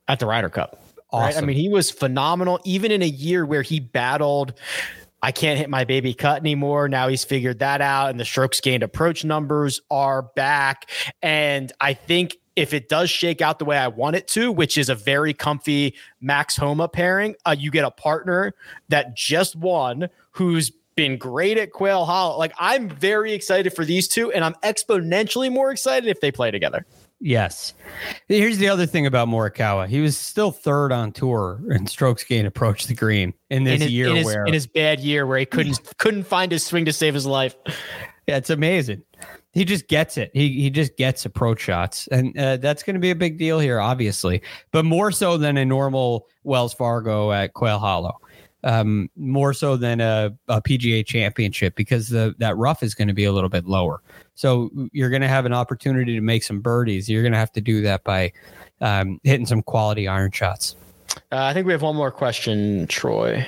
[0.08, 0.82] at the Ryder Cup.
[1.14, 1.38] Right?
[1.38, 4.54] I mean, he was phenomenal, even in a year where he battled.
[5.24, 6.90] I can't hit my baby cut anymore.
[6.90, 10.90] Now he's figured that out, and the strokes gained approach numbers are back.
[11.22, 14.80] And I think if it does shake out the way I want it to, which
[14.80, 18.52] is a very comfy Max Homa pairing, uh, you get a partner
[18.90, 22.38] that just won who's been great at Quail Hollow.
[22.38, 26.50] Like I'm very excited for these two, and I'm exponentially more excited if they play
[26.50, 26.86] together.
[27.20, 27.76] Yes.
[28.28, 29.88] Here's the other thing about Morikawa.
[29.88, 33.82] He was still third on tour in strokes gained approach the green in this in
[33.82, 36.66] his, year in his, where in his bad year where he couldn't couldn't find his
[36.66, 37.56] swing to save his life.
[38.28, 39.04] yeah, it's amazing.
[39.58, 40.30] He just gets it.
[40.36, 43.58] He he just gets approach shots, and uh, that's going to be a big deal
[43.58, 48.20] here, obviously, but more so than a normal Wells Fargo at Quail Hollow.
[48.64, 53.16] Um, more so than a, a PGA Championship because the that rough is going to
[53.16, 54.04] be a little bit lower.
[54.36, 57.10] So you're going to have an opportunity to make some birdies.
[57.10, 58.34] You're going to have to do that by
[58.80, 60.76] um, hitting some quality iron shots.
[61.32, 63.44] Uh, I think we have one more question, Troy.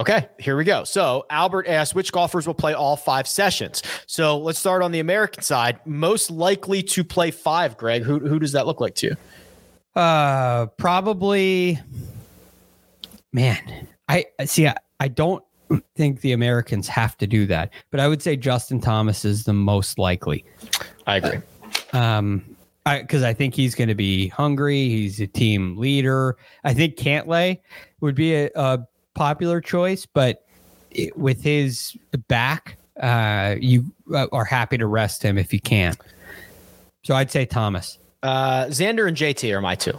[0.00, 0.82] Okay, here we go.
[0.84, 3.82] So Albert asked which golfers will play all five sessions.
[4.06, 5.78] So let's start on the American side.
[5.84, 8.02] Most likely to play five, Greg.
[8.02, 10.00] Who who does that look like to you?
[10.00, 11.78] Uh, probably.
[13.30, 14.66] Man, I see.
[14.66, 15.44] I, I don't
[15.96, 19.52] think the Americans have to do that, but I would say Justin Thomas is the
[19.52, 20.46] most likely.
[21.06, 21.40] I agree.
[21.92, 24.88] Um, because I, I, think he's going to be hungry.
[24.88, 26.38] He's a team leader.
[26.64, 27.60] I think Cantlay
[28.00, 28.80] would be a, a
[29.20, 30.46] popular choice, but
[30.90, 31.94] it, with his
[32.26, 35.94] back, uh, you uh, are happy to rest him if you can.
[37.02, 37.98] So I'd say Thomas.
[38.22, 39.98] Uh, Xander and JT are my two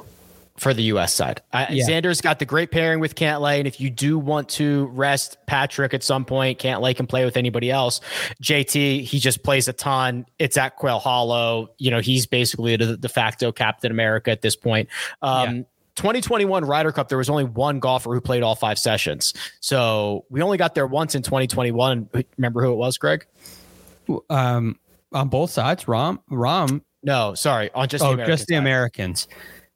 [0.57, 1.13] for the U.S.
[1.13, 1.41] side.
[1.53, 1.67] yeah.
[1.69, 5.93] Xander's got the great pairing with Cantlay, and if you do want to rest Patrick
[5.93, 8.01] at some point, Cantlay can play with anybody else.
[8.41, 10.25] JT, he just plays a ton.
[10.39, 11.69] It's at Quail Hollow.
[11.77, 14.89] You know, he's basically the de facto Captain America at this point.
[15.21, 15.63] Um, yeah.
[15.95, 19.33] 2021 Ryder Cup, there was only one golfer who played all five sessions.
[19.59, 22.09] So we only got there once in 2021.
[22.37, 23.25] Remember who it was, Greg?
[24.29, 24.79] Um,
[25.13, 26.81] on both sides, Rahm, Rahm.
[27.03, 28.59] No, sorry, on just oh, the just the side.
[28.59, 29.27] Americans.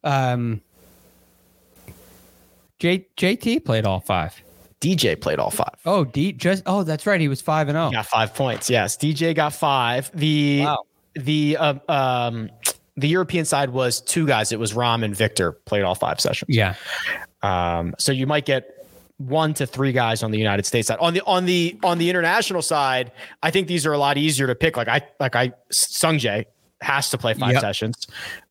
[0.03, 0.61] Um,
[2.80, 4.41] J, JT played all five.
[4.82, 5.76] DJ played all five.
[5.86, 7.20] Oh, D just oh, that's right.
[7.20, 7.89] He was five and oh.
[7.91, 8.70] Got five points.
[8.70, 10.11] Yes, DJ got five.
[10.13, 10.84] The wow.
[11.16, 12.49] the uh, um
[12.97, 14.51] the European side was two guys.
[14.51, 16.55] It was Rahm and Viktor played all five sessions.
[16.55, 16.75] Yeah.
[17.41, 18.87] Um, so you might get
[19.17, 20.99] one to three guys on the United States side.
[20.99, 23.11] On the on the on the international side,
[23.43, 24.77] I think these are a lot easier to pick.
[24.77, 26.45] Like I like I Sungjae
[26.81, 27.61] has to play five yep.
[27.61, 28.07] sessions.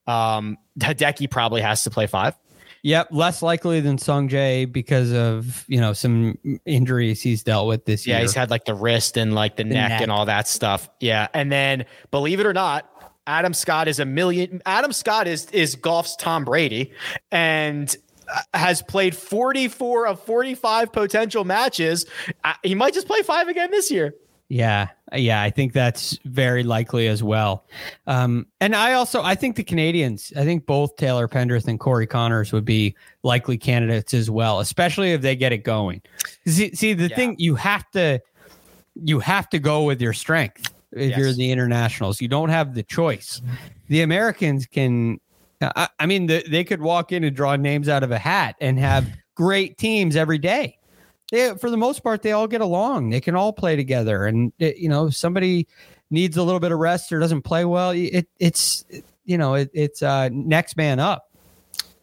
[0.06, 2.34] Um, Hideki probably has to play five.
[2.82, 8.06] Yep, less likely than Sungjae because of you know some injuries he's dealt with this
[8.06, 8.18] yeah, year.
[8.18, 10.46] Yeah, he's had like the wrist and like the, the neck, neck, and all that
[10.46, 10.90] stuff.
[11.00, 12.90] Yeah, and then believe it or not,
[13.26, 14.62] Adam Scott is a million.
[14.66, 16.92] Adam Scott is is golf's Tom Brady,
[17.30, 17.94] and
[18.28, 22.06] uh, has played 44 of 45 potential matches.
[22.42, 24.14] Uh, he might just play five again this year.
[24.48, 27.64] Yeah, yeah, I think that's very likely as well.
[28.06, 32.06] Um, and I also I think the Canadians, I think both Taylor Pendrith and Corey
[32.06, 36.02] Conners would be likely candidates as well, especially if they get it going.
[36.46, 37.16] See, see the yeah.
[37.16, 38.20] thing you have to
[39.02, 41.18] you have to go with your strength if yes.
[41.18, 42.20] you're the internationals.
[42.20, 43.42] You don't have the choice.
[43.88, 45.20] The Americans can.
[45.60, 48.56] I, I mean, the, they could walk in and draw names out of a hat
[48.60, 50.78] and have great teams every day
[51.34, 53.10] they for the most part they all get along.
[53.10, 55.66] They can all play together, and it, you know somebody
[56.10, 57.90] needs a little bit of rest or doesn't play well.
[57.90, 58.84] It, it's
[59.24, 61.30] you know it, it's uh, next man up.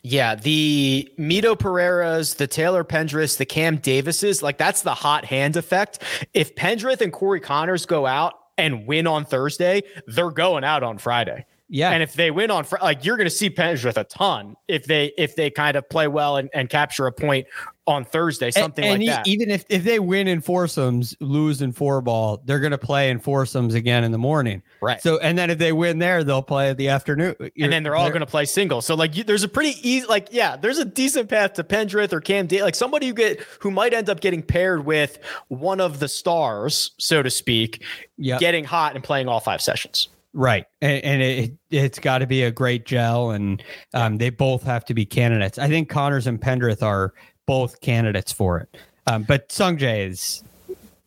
[0.03, 5.55] Yeah, the Mito Pereiras, the Taylor Pendrith, the Cam Davises, like that's the hot hand
[5.55, 5.99] effect.
[6.33, 10.97] If Pendrith and Corey Conners go out and win on Thursday, they're going out on
[10.97, 11.45] Friday.
[11.73, 11.91] Yeah.
[11.91, 14.85] And if they win on Friday, like you're going to see Pendrith a ton if
[14.85, 17.47] they if they kind of play well and, and capture a point
[17.87, 19.41] on Thursday, something and, and like he, that.
[19.41, 23.09] Even if if they win in foursomes, lose in four ball, they're going to play
[23.09, 24.61] in foursomes again in the morning.
[24.81, 25.01] Right.
[25.01, 27.35] So and then if they win there, they'll play the afternoon.
[27.39, 28.81] You're, and then they're all going to play single.
[28.81, 32.13] So like you, there's a pretty easy like yeah, there's a decent path to Pendrith
[32.13, 35.81] or Cam Day, like somebody who get who might end up getting paired with one
[35.81, 37.83] of the stars, so to speak,
[38.17, 38.39] yep.
[38.39, 40.09] getting hot and playing all five sessions.
[40.33, 40.65] Right.
[40.81, 43.61] And, and it, it's got to be a great gel, and
[43.93, 45.57] um, they both have to be candidates.
[45.57, 47.13] I think Conners and Pendrith are
[47.45, 48.77] both candidates for it.
[49.07, 50.43] Um, but Sungjae is,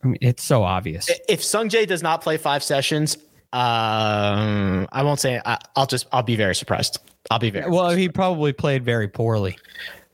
[0.03, 1.09] I mean, it's so obvious.
[1.29, 3.17] If Sungjae does not play five sessions,
[3.53, 6.99] um, I won't say, I, will just, I'll be very surprised.
[7.31, 7.91] I'll be very well.
[7.91, 9.57] He probably played very poorly.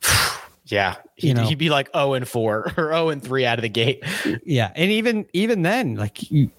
[0.66, 0.96] yeah.
[1.16, 3.62] He'd, you know, he'd be like 0 and 4 or 0 and 3 out of
[3.62, 4.04] the gate.
[4.44, 4.70] Yeah.
[4.74, 6.50] And even, even then, like, you,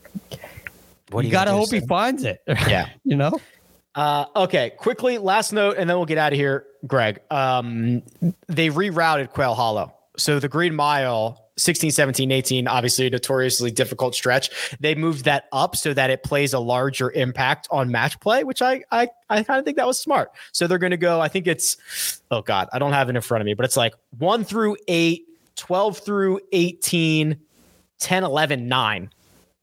[1.12, 2.41] what you got to hope he finds it.
[2.47, 2.89] Yeah.
[3.03, 3.39] you know?
[3.93, 6.66] Uh, okay, quickly, last note, and then we'll get out of here.
[6.88, 8.02] Greg, um,
[8.48, 9.94] they rerouted Quail Hollow.
[10.18, 14.50] So the Green Mile, 16, 17, 18, obviously a notoriously difficult stretch.
[14.80, 18.62] They moved that up so that it plays a larger impact on match play, which
[18.62, 20.32] I I, I kind of think that was smart.
[20.52, 23.22] So they're going to go, I think it's, oh God, I don't have it in
[23.22, 27.38] front of me, but it's like one through eight, 12 through 18,
[28.00, 29.10] 10, 11, 9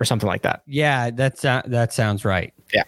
[0.01, 0.63] or something like that.
[0.67, 2.55] Yeah, that's uh, that sounds right.
[2.73, 2.85] Yeah.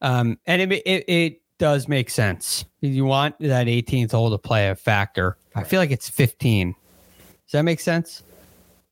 [0.00, 2.64] Um, and it, it, it does make sense.
[2.80, 5.36] You want that 18th hole to play a factor.
[5.54, 6.72] I feel like it's 15.
[6.72, 8.24] Does that make sense?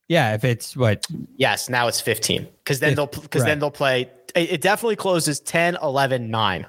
[0.06, 1.04] Yeah, if it's what
[1.36, 3.48] Yes, now it's 15 because then they'll because right.
[3.48, 4.02] then they'll play.
[4.36, 6.66] It it definitely closes 10, 11, 9.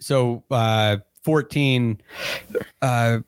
[0.00, 2.00] so uh 14
[2.82, 3.18] uh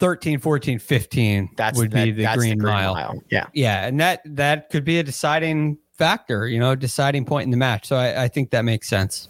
[0.00, 3.22] 13 14 15 That's would that- be the that's green, mile.
[3.30, 3.46] Yeah.
[3.52, 7.56] Yeah, and that that could be a deciding factor, you know, deciding point in the
[7.56, 7.86] match.
[7.86, 9.28] So I, I think that makes sense.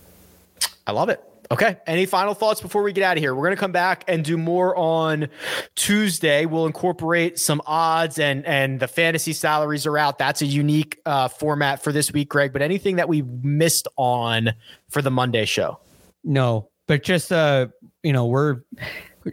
[0.86, 1.22] I love it.
[1.50, 1.76] Okay.
[1.86, 3.34] Any final thoughts before we get out of here?
[3.34, 5.28] We're going to come back and do more on
[5.74, 6.46] Tuesday.
[6.46, 10.18] We'll incorporate some odds and and the fantasy salaries are out.
[10.18, 12.52] That's a unique uh, format for this week, Greg.
[12.52, 14.54] But anything that we missed on
[14.88, 15.78] for the Monday show?
[16.22, 17.66] No, but just uh,
[18.02, 18.62] you know, we're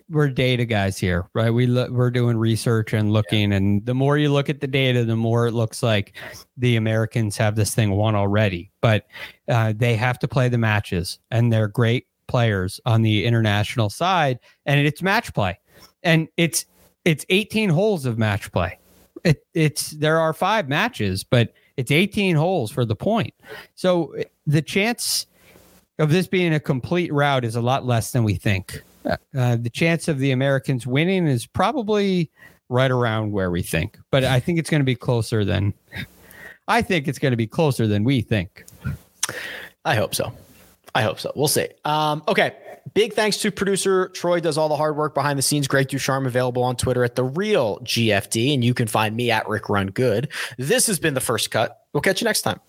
[0.10, 1.50] we're data guys here, right?
[1.50, 5.04] We lo- we're doing research and looking, and the more you look at the data,
[5.04, 6.14] the more it looks like
[6.58, 8.72] the Americans have this thing won already.
[8.82, 9.08] But
[9.48, 14.39] uh, they have to play the matches, and they're great players on the international side,
[14.66, 15.60] and it's match play,
[16.04, 16.66] and it's
[17.06, 18.78] it's 18 holes of match play.
[19.24, 23.34] It, it's there are five matches, but it's 18 holes for the point.
[23.76, 24.16] So
[24.46, 25.28] the chance
[26.00, 28.82] of this being a complete route is a lot less than we think.
[29.06, 32.30] Uh, the chance of the Americans winning is probably
[32.70, 35.74] right around where we think, but I think it's going to be closer than.
[36.68, 38.66] I think it's going to be closer than we think.
[39.84, 40.32] I hope so.
[40.93, 41.32] I hope so.
[41.36, 41.68] We'll see.
[41.86, 42.56] Um, okay.
[42.93, 45.68] Big thanks to producer Troy does all the hard work behind the scenes.
[45.68, 49.47] Greg DuCharme available on Twitter at the real GFD, and you can find me at
[49.47, 50.30] Rick Run Good.
[50.58, 51.82] This has been the first cut.
[51.93, 52.60] We'll catch you next time.